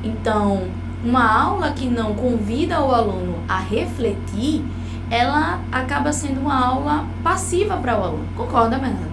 Então, 0.04 0.68
uma 1.04 1.42
aula 1.42 1.72
que 1.72 1.86
não 1.86 2.14
convida 2.14 2.80
o 2.80 2.94
aluno 2.94 3.38
a 3.48 3.58
refletir, 3.58 4.64
ela 5.10 5.60
acaba 5.72 6.12
sendo 6.12 6.40
uma 6.40 6.64
aula 6.64 7.04
passiva 7.24 7.76
para 7.76 7.98
o 7.98 8.04
aluno. 8.04 8.28
Concorda, 8.36 8.78
Bernardo? 8.78 9.10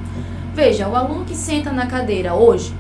Veja, 0.54 0.88
o 0.88 0.96
aluno 0.96 1.26
que 1.26 1.36
senta 1.36 1.72
na 1.72 1.88
cadeira 1.88 2.36
hoje, 2.36 2.74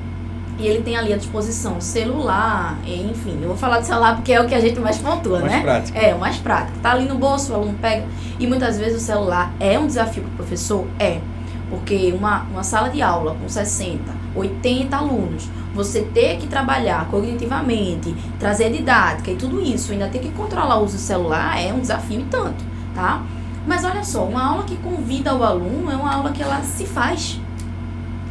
e 0.60 0.66
ele 0.66 0.82
tem 0.82 0.98
ali 0.98 1.14
à 1.14 1.18
disposição 1.18 1.80
celular, 1.80 2.78
enfim, 2.86 3.38
eu 3.42 3.50
vou 3.50 3.58
falar 3.58 3.80
de 3.80 3.86
celular 3.86 4.16
porque 4.16 4.34
é 4.34 4.42
o 4.42 4.48
que 4.48 4.56
a 4.56 4.60
gente 4.60 4.80
mais 4.80 4.98
pontua, 4.98 5.40
mais 5.40 5.52
né? 5.52 5.62
Prático. 5.62 5.98
É, 5.98 6.16
o 6.16 6.20
mais 6.20 6.38
prático. 6.38 6.80
Tá 6.80 6.92
ali 6.92 7.06
no 7.06 7.16
bolso, 7.16 7.52
o 7.52 7.56
aluno 7.56 7.76
pega. 7.80 8.06
E 8.40 8.48
muitas 8.48 8.78
vezes 8.78 9.02
o 9.02 9.06
celular 9.06 9.54
é 9.60 9.78
um 9.78 9.86
desafio 9.86 10.24
para 10.24 10.32
o 10.32 10.36
professor? 10.36 10.88
É. 11.00 11.20
Porque 11.70 12.14
uma, 12.18 12.44
uma 12.44 12.64
sala 12.64 12.90
de 12.90 13.02
aula 13.02 13.36
com 13.36 13.48
60, 13.48 14.02
80 14.36 14.96
alunos, 14.96 15.50
você 15.76 16.02
ter 16.02 16.38
que 16.38 16.48
trabalhar 16.48 17.08
cognitivamente, 17.10 18.16
trazer 18.40 18.72
didática 18.72 19.32
e 19.32 19.36
tudo 19.36 19.62
isso, 19.62 19.92
ainda 19.92 20.08
ter 20.08 20.20
que 20.20 20.30
controlar 20.30 20.80
o 20.80 20.86
uso 20.86 20.96
do 20.96 21.02
celular 21.02 21.62
é 21.62 21.72
um 21.72 21.80
desafio 21.80 22.22
e 22.22 22.24
tanto, 22.26 22.64
tá? 22.96 23.22
Mas 23.68 23.84
olha 23.84 24.04
só, 24.04 24.24
uma 24.24 24.44
aula 24.44 24.64
que 24.64 24.78
convida 24.78 25.36
o 25.36 25.44
aluno 25.44 25.92
é 25.92 25.96
uma 25.96 26.16
aula 26.16 26.32
que 26.32 26.42
ela 26.42 26.62
se 26.62 26.86
faz. 26.86 27.40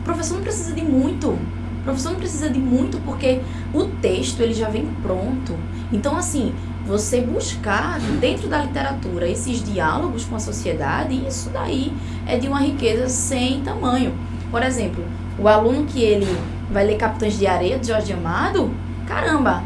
O 0.00 0.02
professor 0.02 0.36
não 0.36 0.42
precisa 0.42 0.72
de 0.72 0.82
muito. 0.82 1.38
Professor 1.86 2.10
não 2.10 2.18
precisa 2.18 2.50
de 2.50 2.58
muito 2.58 2.98
porque 3.04 3.40
o 3.72 3.84
texto 3.84 4.40
ele 4.40 4.52
já 4.52 4.68
vem 4.68 4.86
pronto. 5.02 5.56
Então 5.92 6.16
assim, 6.16 6.52
você 6.84 7.20
buscar 7.20 8.00
dentro 8.20 8.48
da 8.48 8.62
literatura 8.62 9.28
esses 9.28 9.62
diálogos 9.62 10.24
com 10.24 10.36
a 10.36 10.40
sociedade, 10.40 11.14
isso 11.26 11.48
daí 11.50 11.92
é 12.26 12.36
de 12.36 12.48
uma 12.48 12.60
riqueza 12.60 13.08
sem 13.08 13.62
tamanho. 13.62 14.12
Por 14.50 14.62
exemplo, 14.62 15.04
o 15.38 15.46
aluno 15.46 15.84
que 15.84 16.02
ele 16.02 16.26
vai 16.70 16.84
ler 16.84 16.96
Capitães 16.96 17.38
de 17.38 17.46
Areia 17.46 17.78
de 17.78 17.86
Jorge 17.86 18.12
Amado, 18.12 18.70
caramba, 19.06 19.62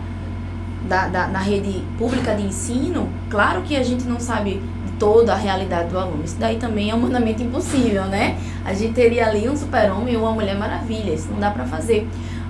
da, 0.86 1.08
da, 1.08 1.26
na 1.26 1.38
rede 1.38 1.82
pública 1.96 2.34
de 2.34 2.42
ensino, 2.42 3.08
claro 3.30 3.62
que 3.62 3.76
a 3.76 3.82
gente 3.82 4.04
não 4.04 4.20
sabe 4.20 4.60
toda 5.00 5.32
a 5.32 5.36
realidade 5.36 5.88
do 5.88 5.98
aluno. 5.98 6.22
Isso 6.22 6.36
daí 6.38 6.58
também 6.58 6.90
é 6.90 6.94
humanamente 6.94 7.42
impossível, 7.42 8.04
né? 8.04 8.38
A 8.64 8.74
gente 8.74 8.92
teria 8.92 9.26
ali 9.26 9.48
um 9.48 9.56
super-homem 9.56 10.14
ou 10.14 10.22
uma 10.24 10.32
mulher 10.32 10.56
maravilha, 10.56 11.14
isso 11.14 11.28
não 11.32 11.40
dá 11.40 11.50
para 11.50 11.64
fazer. 11.64 12.06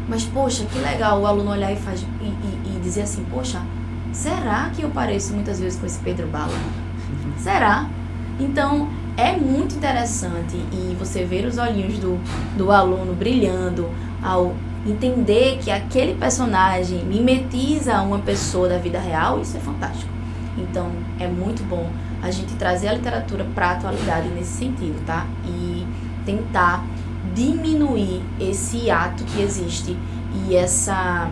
Mas, 0.09 0.25
poxa, 0.25 0.65
que 0.65 0.79
legal 0.81 1.21
o 1.21 1.27
aluno 1.27 1.53
olhar 1.53 1.73
e, 1.73 1.77
faz, 1.77 2.05
e, 2.21 2.25
e, 2.25 2.77
e 2.77 2.81
dizer 2.81 3.03
assim, 3.03 3.25
poxa, 3.31 3.63
será 4.13 4.69
que 4.75 4.83
eu 4.83 4.91
pareço 4.91 5.33
muitas 5.33 5.61
vezes 5.61 5.79
com 5.79 5.87
esse 5.87 6.01
Pedro 6.01 6.27
Bala? 6.27 6.53
será? 7.39 7.89
Então, 8.41 8.89
é 9.17 9.37
muito 9.37 9.77
interessante 9.77 10.57
e 10.73 10.97
você 10.99 11.25
ver 11.25 11.47
os 11.47 11.57
olhinhos 11.57 11.99
do, 11.99 12.19
do 12.57 12.73
aluno 12.73 13.15
brilhando 13.15 13.89
ao 14.21 14.55
entender 14.85 15.59
que 15.59 15.71
aquele 15.71 16.15
personagem 16.15 17.05
mimetiza 17.05 18.01
uma 18.01 18.19
pessoa 18.19 18.69
da 18.69 18.79
vida 18.79 18.99
real, 18.99 19.41
isso 19.41 19.57
é 19.57 19.61
fantástico. 19.61 20.11
Então, 20.59 20.91
é 21.21 21.29
muito 21.29 21.63
bom 21.63 21.89
a 22.23 22.31
gente 22.31 22.55
trazer 22.55 22.89
a 22.89 22.95
literatura 22.95 23.47
para 23.55 23.69
a 23.69 23.73
atualidade 23.73 24.29
nesse 24.29 24.59
sentido, 24.59 25.05
tá? 25.07 25.27
E 25.45 25.87
tentar 26.25 26.85
diminuir 27.35 28.23
esse 28.39 28.91
ato 28.91 29.25
que 29.25 29.41
existe 29.41 29.97
e 30.35 30.55
essa 30.55 31.31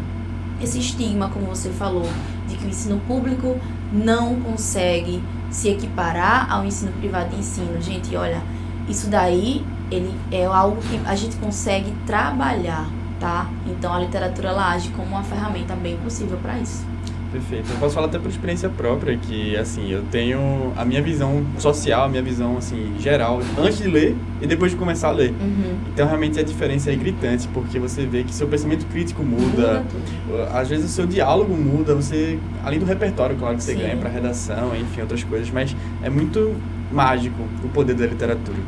esse 0.61 0.79
estigma, 0.81 1.29
como 1.29 1.47
você 1.47 1.71
falou, 1.71 2.09
de 2.49 2.57
que 2.57 2.65
o 2.65 2.69
ensino 2.69 3.01
público 3.07 3.57
não 3.93 4.41
consegue 4.41 5.23
se 5.51 5.69
equiparar 5.69 6.51
ao 6.53 6.65
ensino 6.65 6.93
privado 6.93 7.31
de 7.31 7.37
ensino. 7.37 7.81
Gente, 7.81 8.17
olha, 8.17 8.43
isso 8.89 9.09
daí 9.09 9.65
ele 9.91 10.13
é 10.31 10.45
algo 10.45 10.81
que 10.83 11.01
a 11.07 11.15
gente 11.15 11.37
consegue 11.37 11.93
trabalhar, 12.07 12.89
tá? 13.21 13.49
Então 13.67 13.95
a 13.95 14.01
literatura 14.01 14.49
ela 14.49 14.73
age 14.73 14.91
como 14.91 15.09
uma 15.09 15.23
ferramenta 15.23 15.75
bem 15.77 15.97
possível 15.99 16.39
para 16.39 16.59
isso. 16.59 16.85
Perfeito. 17.31 17.71
Eu 17.71 17.77
posso 17.79 17.95
falar 17.95 18.07
até 18.07 18.19
por 18.19 18.29
experiência 18.31 18.69
própria 18.69 19.17
que, 19.17 19.57
assim, 19.57 19.91
eu 19.91 20.03
tenho 20.11 20.73
a 20.77 20.85
minha 20.85 21.03
visão 21.03 21.45
social, 21.59 22.05
a 22.05 22.09
minha 22.09 22.23
visão, 22.23 22.57
assim, 22.57 22.95
geral, 22.99 23.41
antes 23.59 23.79
de 23.79 23.89
ler 23.89 24.17
e 24.41 24.47
depois 24.47 24.73
de 24.73 24.79
começar 24.79 25.09
a 25.09 25.13
ler. 25.13 25.31
Uhum. 25.31 25.77
Então, 25.93 26.07
realmente, 26.07 26.41
a 26.41 26.43
diferença 26.43 26.91
é 26.91 26.97
gritante, 26.97 27.47
porque 27.49 27.79
você 27.79 28.07
vê 28.07 28.25
que 28.25 28.35
seu 28.35 28.49
pensamento 28.49 28.87
crítico 28.87 29.23
muda, 29.23 29.85
Muda 30.27 30.49
às 30.53 30.69
vezes 30.69 30.87
o 30.87 30.89
seu 30.93 31.07
diálogo 31.07 31.55
muda, 31.55 31.95
você, 31.95 32.39
além 32.65 32.79
do 32.79 32.87
repertório, 32.87 33.37
claro, 33.37 33.57
que 33.57 33.63
você 33.63 33.73
Sim. 33.73 33.81
ganha 33.81 33.97
para 33.97 34.09
redação, 34.09 34.75
enfim, 34.77 35.03
outras 35.03 35.23
coisas, 35.23 35.51
mas 35.51 35.77
é 36.03 36.09
muito 36.09 36.57
mágico 36.91 37.43
o 37.63 37.69
poder 37.69 37.95
da 37.95 38.07
literatura. 38.07 38.59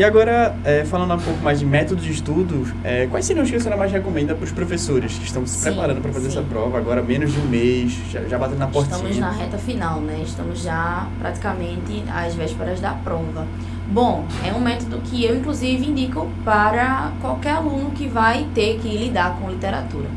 E 0.00 0.02
agora, 0.02 0.56
é, 0.64 0.82
falando 0.82 1.12
um 1.12 1.18
pouco 1.18 1.42
mais 1.42 1.58
de 1.58 1.66
métodos 1.66 2.02
de 2.02 2.10
estudo, 2.10 2.66
é, 2.82 3.06
quais 3.08 3.26
seriam 3.26 3.44
os 3.44 3.50
que 3.50 3.56
a 3.56 3.60
senhora 3.60 3.76
mais 3.76 3.92
recomenda 3.92 4.34
para 4.34 4.44
os 4.44 4.50
professores 4.50 5.18
que 5.18 5.26
estão 5.26 5.44
se 5.44 5.58
Sim, 5.58 5.64
preparando 5.64 6.00
para 6.00 6.10
fazer 6.10 6.30
sim. 6.30 6.38
essa 6.38 6.48
prova, 6.48 6.78
agora 6.78 7.02
menos 7.02 7.30
de 7.30 7.38
um 7.38 7.44
mês, 7.44 7.92
já, 8.10 8.22
já 8.22 8.38
batendo 8.38 8.60
na 8.60 8.66
portinha? 8.68 8.96
Estamos 8.96 9.18
na 9.18 9.30
reta 9.30 9.58
final, 9.58 10.00
né? 10.00 10.22
Estamos 10.24 10.62
já 10.62 11.06
praticamente 11.18 12.02
às 12.10 12.34
vésperas 12.34 12.80
da 12.80 12.92
prova. 12.92 13.46
Bom, 13.90 14.24
é 14.42 14.54
um 14.54 14.60
método 14.62 15.02
que 15.04 15.22
eu, 15.22 15.36
inclusive, 15.36 15.90
indico 15.90 16.30
para 16.46 17.12
qualquer 17.20 17.56
aluno 17.56 17.90
que 17.90 18.08
vai 18.08 18.46
ter 18.54 18.78
que 18.78 18.88
lidar 18.88 19.36
com 19.38 19.50
literatura. 19.50 20.08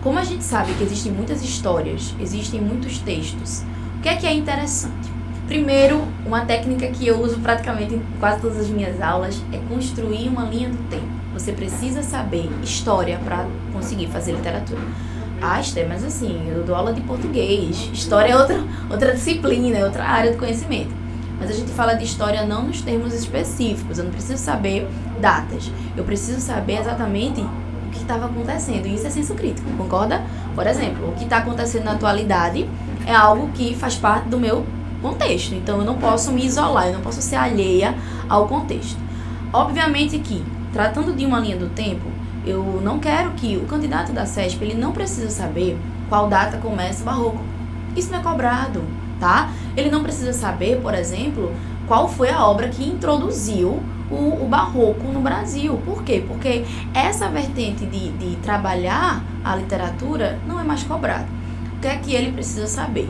Como 0.00 0.16
a 0.16 0.22
gente 0.22 0.44
sabe 0.44 0.72
que 0.74 0.84
existem 0.84 1.10
muitas 1.10 1.42
histórias, 1.42 2.14
existem 2.20 2.60
muitos 2.60 2.98
textos, 2.98 3.64
o 3.98 4.00
que 4.00 4.08
é 4.08 4.14
que 4.14 4.28
é 4.28 4.32
interessante? 4.32 5.13
Primeiro, 5.46 6.02
uma 6.24 6.46
técnica 6.46 6.86
que 6.88 7.06
eu 7.06 7.20
uso 7.20 7.38
praticamente 7.40 7.94
em 7.94 8.02
quase 8.18 8.40
todas 8.40 8.58
as 8.58 8.68
minhas 8.68 9.00
aulas 9.02 9.42
é 9.52 9.58
construir 9.68 10.28
uma 10.28 10.44
linha 10.44 10.70
do 10.70 10.88
tempo. 10.88 11.06
Você 11.34 11.52
precisa 11.52 12.02
saber 12.02 12.48
história 12.62 13.18
para 13.22 13.46
conseguir 13.72 14.06
fazer 14.06 14.32
literatura. 14.32 14.80
Ah, 15.42 15.60
Esther, 15.60 15.86
mas 15.86 16.02
assim, 16.02 16.48
eu 16.48 16.64
dou 16.64 16.74
aula 16.74 16.94
de 16.94 17.02
português. 17.02 17.90
História 17.92 18.32
é 18.32 18.36
outra, 18.36 18.64
outra 18.90 19.12
disciplina, 19.12 19.76
é 19.76 19.84
outra 19.84 20.04
área 20.04 20.30
de 20.30 20.38
conhecimento. 20.38 20.90
Mas 21.38 21.50
a 21.50 21.52
gente 21.52 21.70
fala 21.72 21.92
de 21.94 22.04
história 22.04 22.46
não 22.46 22.62
nos 22.62 22.80
termos 22.80 23.12
específicos. 23.12 23.98
Eu 23.98 24.04
não 24.04 24.12
preciso 24.12 24.38
saber 24.38 24.88
datas. 25.20 25.70
Eu 25.94 26.04
preciso 26.04 26.40
saber 26.40 26.80
exatamente 26.80 27.42
o 27.42 27.90
que 27.90 27.98
estava 27.98 28.26
acontecendo. 28.26 28.86
E 28.86 28.94
isso 28.94 29.06
é 29.06 29.10
senso 29.10 29.34
crítico, 29.34 29.68
concorda? 29.76 30.22
Por 30.54 30.66
exemplo, 30.66 31.10
o 31.10 31.12
que 31.12 31.24
está 31.24 31.38
acontecendo 31.38 31.84
na 31.84 31.92
atualidade 31.92 32.66
é 33.06 33.14
algo 33.14 33.48
que 33.48 33.74
faz 33.74 33.96
parte 33.96 34.28
do 34.28 34.40
meu 34.40 34.64
contexto. 35.04 35.54
Então 35.54 35.78
eu 35.78 35.84
não 35.84 35.96
posso 35.98 36.32
me 36.32 36.46
isolar, 36.46 36.86
eu 36.86 36.94
não 36.94 37.02
posso 37.02 37.20
ser 37.20 37.36
alheia 37.36 37.94
ao 38.26 38.48
contexto. 38.48 38.98
Obviamente 39.52 40.18
que, 40.18 40.42
tratando 40.72 41.12
de 41.12 41.26
uma 41.26 41.38
linha 41.38 41.56
do 41.56 41.68
tempo, 41.68 42.06
eu 42.46 42.80
não 42.82 42.98
quero 42.98 43.32
que 43.32 43.56
o 43.56 43.66
candidato 43.66 44.12
da 44.12 44.24
CESP 44.24 44.64
ele 44.64 44.74
não 44.74 44.92
precisa 44.92 45.28
saber 45.28 45.78
qual 46.08 46.28
data 46.28 46.56
começa 46.56 47.02
o 47.02 47.04
barroco. 47.04 47.40
Isso 47.94 48.10
não 48.10 48.18
é 48.18 48.22
cobrado, 48.22 48.82
tá? 49.20 49.50
Ele 49.76 49.90
não 49.90 50.02
precisa 50.02 50.32
saber, 50.32 50.80
por 50.80 50.94
exemplo, 50.94 51.54
qual 51.86 52.08
foi 52.08 52.30
a 52.30 52.44
obra 52.44 52.68
que 52.68 52.82
introduziu 52.82 53.82
o, 54.10 54.44
o 54.44 54.48
barroco 54.48 55.08
no 55.12 55.20
Brasil. 55.20 55.80
Por 55.84 56.02
quê? 56.02 56.24
Porque 56.26 56.64
essa 56.92 57.28
vertente 57.28 57.84
de, 57.86 58.10
de 58.12 58.36
trabalhar 58.36 59.22
a 59.44 59.54
literatura 59.56 60.38
não 60.46 60.58
é 60.58 60.64
mais 60.64 60.82
cobrado. 60.82 61.26
O 61.76 61.80
que 61.80 61.88
é 61.88 61.96
que 61.96 62.14
ele 62.14 62.32
precisa 62.32 62.66
saber? 62.66 63.08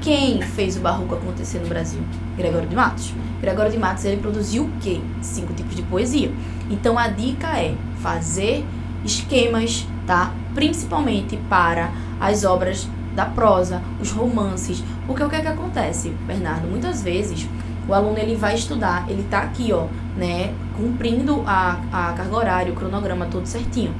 Quem 0.00 0.40
fez 0.40 0.78
o 0.78 0.80
barroco 0.80 1.14
acontecer 1.14 1.58
no 1.58 1.68
Brasil? 1.68 2.00
Gregório 2.34 2.66
de 2.66 2.74
Matos. 2.74 3.12
Gregório 3.38 3.70
de 3.70 3.78
Matos 3.78 4.04
ele 4.06 4.16
produziu 4.16 4.64
o 4.64 4.70
quê? 4.80 4.98
Cinco 5.20 5.52
tipos 5.52 5.76
de 5.76 5.82
poesia. 5.82 6.32
Então 6.70 6.98
a 6.98 7.08
dica 7.08 7.48
é 7.48 7.74
fazer 8.00 8.64
esquemas, 9.04 9.86
tá? 10.06 10.32
Principalmente 10.54 11.38
para 11.50 11.90
as 12.18 12.44
obras 12.44 12.88
da 13.14 13.26
prosa, 13.26 13.82
os 14.00 14.10
romances. 14.10 14.82
Porque 15.06 15.22
o 15.22 15.28
que 15.28 15.36
é 15.36 15.40
que 15.42 15.48
acontece, 15.48 16.08
Bernardo? 16.26 16.66
Muitas 16.66 17.02
vezes 17.02 17.46
o 17.86 17.92
aluno 17.92 18.18
ele 18.18 18.36
vai 18.36 18.54
estudar, 18.54 19.04
ele 19.06 19.24
tá 19.24 19.40
aqui, 19.40 19.70
ó, 19.70 19.86
né, 20.16 20.54
cumprindo 20.78 21.42
a, 21.46 21.78
a 21.92 22.12
carga 22.14 22.36
horária, 22.36 22.72
o 22.72 22.76
cronograma 22.76 23.26
todo 23.26 23.44
certinho. 23.44 23.94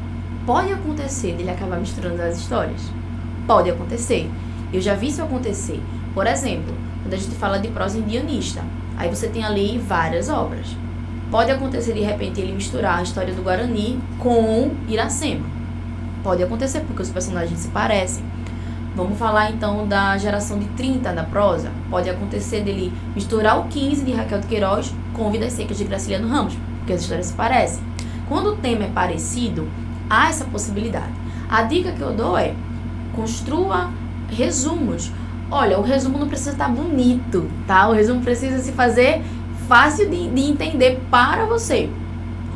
Pode 0.47 0.73
acontecer 0.73 1.35
dele 1.35 1.51
acabar 1.51 1.79
misturando 1.79 2.23
as 2.23 2.39
histórias? 2.39 2.81
Pode 3.47 3.69
acontecer. 3.69 4.31
Eu 4.73 4.81
já 4.81 4.95
vi 4.95 5.09
isso 5.09 5.23
acontecer. 5.23 5.81
Por 6.15 6.27
exemplo, 6.27 6.75
quando 7.03 7.15
a 7.15 7.17
gente 7.17 7.35
fala 7.35 7.59
de 7.59 7.69
prosa 7.69 7.99
indianista, 7.99 8.63
aí 8.97 9.09
você 9.09 9.29
tem 9.29 9.45
ali 9.45 9.79
várias 9.79 10.29
obras. 10.29 10.77
Pode 11.31 11.51
acontecer 11.51 11.93
de 11.93 12.01
repente 12.01 12.41
ele 12.41 12.53
misturar 12.53 12.99
a 12.99 13.03
história 13.03 13.33
do 13.33 13.43
Guarani 13.43 14.01
com 14.19 14.73
Iracema. 14.89 15.47
Pode 16.23 16.43
acontecer 16.43 16.81
porque 16.81 17.03
os 17.03 17.11
personagens 17.11 17.59
se 17.59 17.69
parecem. 17.69 18.25
Vamos 18.95 19.19
falar 19.19 19.51
então 19.51 19.87
da 19.87 20.19
geração 20.19 20.59
de 20.59 20.67
30 20.71 21.13
da 21.13 21.23
prosa. 21.23 21.71
Pode 21.89 22.11
acontecer 22.11 22.63
dele 22.63 22.93
misturar 23.15 23.59
o 23.61 23.69
15 23.69 24.05
de 24.05 24.13
Raquel 24.13 24.41
de 24.41 24.49
Queiroz 24.49 24.93
com 25.15 25.31
Vidas 25.31 25.53
Secas 25.53 25.79
de 25.79 25.85
Graciliano 25.85 26.29
Ramos, 26.29 26.55
porque 26.79 26.93
as 26.93 27.03
histórias 27.03 27.27
se 27.27 27.33
parecem. 27.35 27.83
Quando 28.29 28.51
o 28.51 28.57
tema 28.57 28.85
é 28.85 28.89
parecido, 28.89 29.69
há 30.09 30.29
essa 30.29 30.45
possibilidade. 30.45 31.13
A 31.49 31.63
dica 31.63 31.93
que 31.93 32.01
eu 32.01 32.13
dou 32.13 32.37
é 32.37 32.55
construa 33.15 33.91
resumos. 34.31 35.11
Olha, 35.51 35.79
o 35.79 35.83
resumo 35.83 36.19
não 36.19 36.29
precisa 36.29 36.53
estar 36.53 36.69
bonito, 36.69 37.51
tá? 37.67 37.89
O 37.89 37.93
resumo 37.93 38.21
precisa 38.21 38.59
se 38.59 38.73
fazer 38.73 39.23
fácil 39.67 40.09
de, 40.09 40.29
de 40.29 40.43
entender 40.43 41.01
para 41.11 41.45
você, 41.45 41.91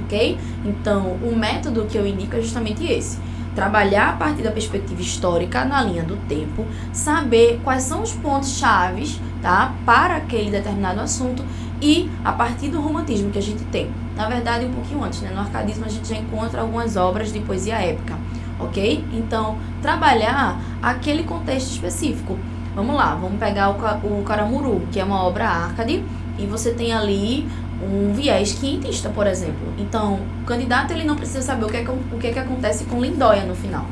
ok? 0.05 0.39
Então, 0.65 1.17
o 1.23 1.35
método 1.37 1.87
que 1.87 1.99
eu 1.99 2.07
indico 2.07 2.37
é 2.37 2.41
justamente 2.41 2.85
esse. 2.85 3.19
trabalhar 3.55 4.11
a 4.11 4.13
partir 4.15 4.43
da 4.43 4.51
perspectiva 4.51 5.01
histórica 5.01 5.65
na 5.65 5.83
linha 5.83 6.03
do 6.03 6.17
tempo, 6.29 6.67
saber 6.93 7.61
quais 7.63 7.85
são 7.85 8.03
os 8.03 8.13
pontos 8.13 8.59
chaves, 8.59 9.21
tá, 9.41 9.73
para 9.87 10.17
aquele 10.17 10.51
determinado 10.51 11.01
assunto 11.01 11.45
e 11.81 12.11
a 12.25 12.33
partir 12.33 12.69
do 12.69 12.81
romantismo 12.81 13.31
que 13.31 13.39
a 13.39 13.43
gente 13.43 13.63
tem. 13.65 13.91
Na 14.17 14.29
verdade, 14.29 14.65
um 14.65 14.73
pouquinho 14.73 15.05
antes, 15.05 15.21
né? 15.21 15.31
No 15.33 15.41
arcadismo 15.41 15.85
a 15.85 15.89
gente 15.89 16.09
já 16.09 16.17
encontra 16.17 16.61
algumas 16.63 16.97
obras 16.97 17.33
de 17.33 17.41
poesia 17.41 17.77
épica, 17.77 18.17
ok? 18.65 19.05
Então, 19.13 19.57
trabalhar 19.81 20.61
aquele 20.83 21.23
contexto 21.23 21.71
específico. 21.71 22.39
Vamos 22.75 22.97
lá, 22.97 23.15
vamos 23.15 23.39
pegar 23.39 23.71
o, 23.71 24.21
o 24.21 24.23
Caramuru, 24.25 24.83
que 24.91 24.99
é 24.99 25.05
uma 25.05 25.23
obra 25.23 25.47
arcade, 25.47 26.05
e 26.39 26.47
você 26.47 26.73
tem 26.73 26.93
ali 26.93 27.47
um 27.83 28.13
viés 28.13 28.53
quintista, 28.53 29.09
por 29.09 29.27
exemplo. 29.27 29.73
Então, 29.79 30.21
o 30.43 30.45
candidato 30.45 30.93
ele 30.93 31.05
não 31.05 31.17
precisa 31.17 31.43
saber 31.43 31.65
o 31.65 31.69
que 31.69 31.77
é 31.77 31.85
que, 31.85 31.91
o 31.91 32.19
que, 32.19 32.27
é 32.27 32.33
que 32.33 32.39
acontece 32.39 32.85
com 32.85 33.01
Lindóia 33.01 33.45
no 33.45 33.55
final. 33.55 33.87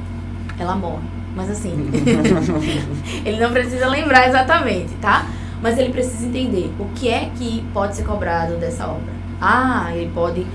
Ela 0.58 0.74
morre. 0.74 1.02
Mas 1.34 1.50
assim, 1.50 1.72
ele 3.24 3.40
não 3.40 3.50
precisa 3.52 3.86
lembrar 3.88 4.28
exatamente, 4.28 4.92
tá? 5.00 5.26
Mas 5.62 5.78
ele 5.78 5.90
precisa 5.90 6.26
entender 6.26 6.70
o 6.78 6.86
que 6.94 7.08
é 7.08 7.30
que 7.36 7.64
pode 7.72 7.96
ser 7.96 8.04
cobrado 8.04 8.56
dessa 8.56 8.86
obra. 8.86 9.12
Ah, 9.40 9.90
ele 9.94 10.10
pode 10.12 10.46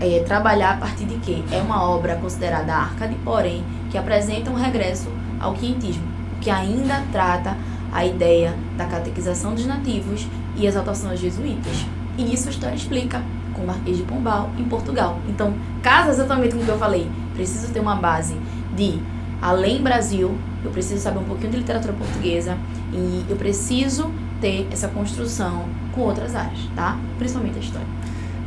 é, 0.00 0.20
trabalhar 0.20 0.74
a 0.74 0.76
partir 0.76 1.04
de 1.04 1.16
quê? 1.18 1.42
É 1.50 1.60
uma 1.60 1.82
obra 1.82 2.16
considerada 2.16 2.74
arcade, 2.74 3.16
porém, 3.24 3.64
que 3.90 3.98
apresenta 3.98 4.50
um 4.50 4.54
regresso 4.54 5.08
ao 5.40 5.54
quintismo, 5.54 6.04
que 6.40 6.50
ainda 6.50 7.02
trata 7.12 7.56
a 7.92 8.04
ideia 8.04 8.54
da 8.76 8.86
catequização 8.86 9.54
dos 9.54 9.66
nativos 9.66 10.26
e 10.56 10.66
exaltação 10.66 11.10
aos 11.10 11.20
jesuítas. 11.20 11.86
E 12.18 12.32
isso 12.32 12.48
a 12.48 12.50
história 12.50 12.74
explica 12.74 13.22
com 13.54 13.62
o 13.62 13.66
Marquês 13.66 13.96
de 13.96 14.02
Pombal 14.02 14.50
em 14.58 14.64
Portugal. 14.64 15.18
Então, 15.28 15.54
casa 15.82 16.10
exatamente 16.10 16.54
com 16.54 16.62
o 16.62 16.64
que 16.64 16.70
eu 16.70 16.78
falei. 16.78 17.10
Preciso 17.34 17.72
ter 17.72 17.80
uma 17.80 17.96
base 17.96 18.36
de 18.74 19.00
além 19.40 19.82
Brasil, 19.82 20.36
eu 20.64 20.70
preciso 20.70 21.00
saber 21.00 21.18
um 21.18 21.24
pouquinho 21.24 21.52
de 21.52 21.58
literatura 21.58 21.92
portuguesa 21.92 22.56
e 22.92 23.24
eu 23.28 23.36
preciso 23.36 24.10
ter 24.40 24.66
essa 24.70 24.88
construção 24.88 25.64
com 25.92 26.02
outras 26.02 26.34
áreas, 26.34 26.58
tá? 26.74 26.98
Principalmente 27.18 27.56
a 27.56 27.60
história. 27.60 27.86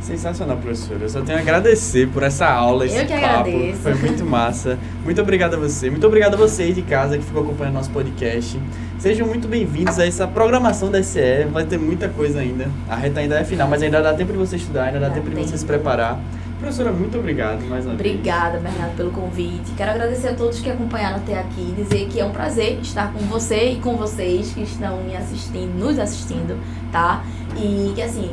Sensacional, 0.00 0.56
professora. 0.56 1.00
Eu 1.02 1.08
só 1.08 1.20
tenho 1.20 1.38
a 1.38 1.40
agradecer 1.40 2.08
por 2.08 2.22
essa 2.22 2.48
aula, 2.48 2.86
esse 2.86 2.96
eu 2.96 3.06
que 3.06 3.12
papo. 3.12 3.26
Agradeço. 3.48 3.80
Foi 3.80 3.94
muito 3.94 4.24
massa. 4.26 4.78
Muito 5.04 5.20
obrigado 5.20 5.54
a 5.54 5.56
você. 5.58 5.90
Muito 5.90 6.06
obrigado 6.06 6.34
a 6.34 6.36
você 6.36 6.72
de 6.72 6.82
casa 6.82 7.18
que 7.18 7.24
ficou 7.24 7.42
acompanhando 7.42 7.74
nosso 7.74 7.90
podcast. 7.90 8.58
Sejam 8.98 9.26
muito 9.26 9.46
bem-vindos 9.46 9.98
a 9.98 10.06
essa 10.06 10.26
programação 10.26 10.90
da 10.90 11.02
SE. 11.02 11.44
Vai 11.52 11.64
ter 11.64 11.78
muita 11.78 12.08
coisa 12.08 12.40
ainda. 12.40 12.68
A 12.88 12.96
reta 12.96 13.20
ainda 13.20 13.38
é 13.38 13.44
final, 13.44 13.68
mas 13.68 13.82
ainda 13.82 14.02
dá 14.02 14.14
tempo 14.14 14.32
de 14.32 14.38
você 14.38 14.56
estudar, 14.56 14.84
ainda 14.84 15.00
dá, 15.00 15.08
dá 15.08 15.14
tempo 15.14 15.28
de 15.28 15.36
você 15.36 15.56
se 15.56 15.64
preparar. 15.64 16.18
Professora, 16.58 16.92
muito 16.92 17.18
obrigado 17.18 17.62
mais 17.64 17.86
uma 17.86 17.94
Obrigada, 17.94 18.58
vez. 18.58 18.74
Bernardo, 18.74 18.94
pelo 18.94 19.10
convite. 19.10 19.72
Quero 19.78 19.92
agradecer 19.92 20.28
a 20.28 20.34
todos 20.34 20.60
que 20.60 20.68
acompanharam 20.68 21.16
até 21.16 21.38
aqui, 21.38 21.74
dizer 21.74 22.06
que 22.08 22.20
é 22.20 22.24
um 22.24 22.32
prazer 22.32 22.78
estar 22.82 23.10
com 23.14 23.20
você 23.20 23.72
e 23.72 23.76
com 23.76 23.96
vocês 23.96 24.52
que 24.52 24.62
estão 24.62 25.02
me 25.02 25.16
assistindo, 25.16 25.78
nos 25.78 25.98
assistindo, 25.98 26.58
tá? 26.92 27.24
E 27.56 27.92
que 27.94 28.02
assim, 28.02 28.30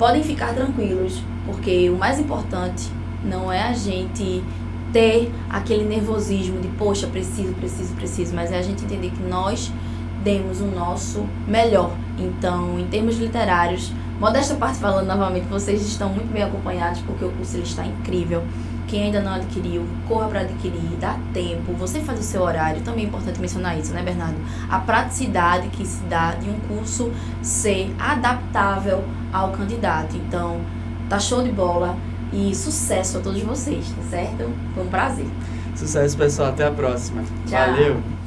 podem 0.00 0.22
ficar 0.22 0.54
tranquilos, 0.54 1.22
porque 1.44 1.90
o 1.90 1.98
mais 1.98 2.18
importante 2.18 2.90
não 3.22 3.52
é 3.52 3.62
a 3.64 3.74
gente 3.74 4.42
ter 4.94 5.30
aquele 5.50 5.84
nervosismo 5.84 6.58
de, 6.58 6.68
poxa, 6.68 7.06
preciso, 7.06 7.52
preciso, 7.52 7.94
preciso, 7.94 8.34
mas 8.34 8.50
é 8.50 8.58
a 8.58 8.62
gente 8.62 8.82
entender 8.82 9.10
que 9.10 9.22
nós 9.22 9.70
demos 10.24 10.62
o 10.62 10.64
nosso 10.64 11.26
melhor. 11.46 11.92
Então, 12.18 12.78
em 12.78 12.86
termos 12.86 13.18
literários, 13.18 13.92
Modesta 14.20 14.54
parte 14.54 14.76
falando 14.76 15.06
novamente, 15.06 15.46
vocês 15.46 15.80
estão 15.80 16.10
muito 16.10 16.30
bem 16.30 16.42
acompanhados 16.42 17.00
porque 17.00 17.24
o 17.24 17.30
curso 17.30 17.56
ele 17.56 17.62
está 17.62 17.86
incrível. 17.86 18.44
Quem 18.86 19.04
ainda 19.04 19.22
não 19.22 19.32
adquiriu, 19.32 19.86
corra 20.06 20.28
para 20.28 20.40
adquirir, 20.40 20.90
dá 21.00 21.16
tempo, 21.32 21.72
você 21.72 22.00
faz 22.00 22.20
o 22.20 22.22
seu 22.22 22.42
horário, 22.42 22.82
também 22.82 23.04
é 23.04 23.08
importante 23.08 23.40
mencionar 23.40 23.78
isso, 23.78 23.94
né, 23.94 24.02
Bernardo? 24.02 24.36
A 24.68 24.78
praticidade 24.78 25.68
que 25.68 25.86
se 25.86 26.02
dá 26.02 26.32
de 26.32 26.50
um 26.50 26.60
curso 26.68 27.10
ser 27.40 27.94
adaptável 27.98 29.02
ao 29.32 29.50
candidato. 29.52 30.16
Então, 30.16 30.60
tá 31.08 31.18
show 31.18 31.42
de 31.42 31.52
bola 31.52 31.96
e 32.32 32.54
sucesso 32.54 33.18
a 33.18 33.20
todos 33.20 33.42
vocês, 33.42 33.88
tá 33.90 34.02
certo? 34.10 34.50
Foi 34.74 34.84
um 34.84 34.88
prazer. 34.88 35.26
Sucesso, 35.74 36.16
pessoal. 36.16 36.50
Até 36.50 36.66
a 36.66 36.70
próxima. 36.70 37.22
Tchau. 37.46 37.66
Valeu! 37.66 38.19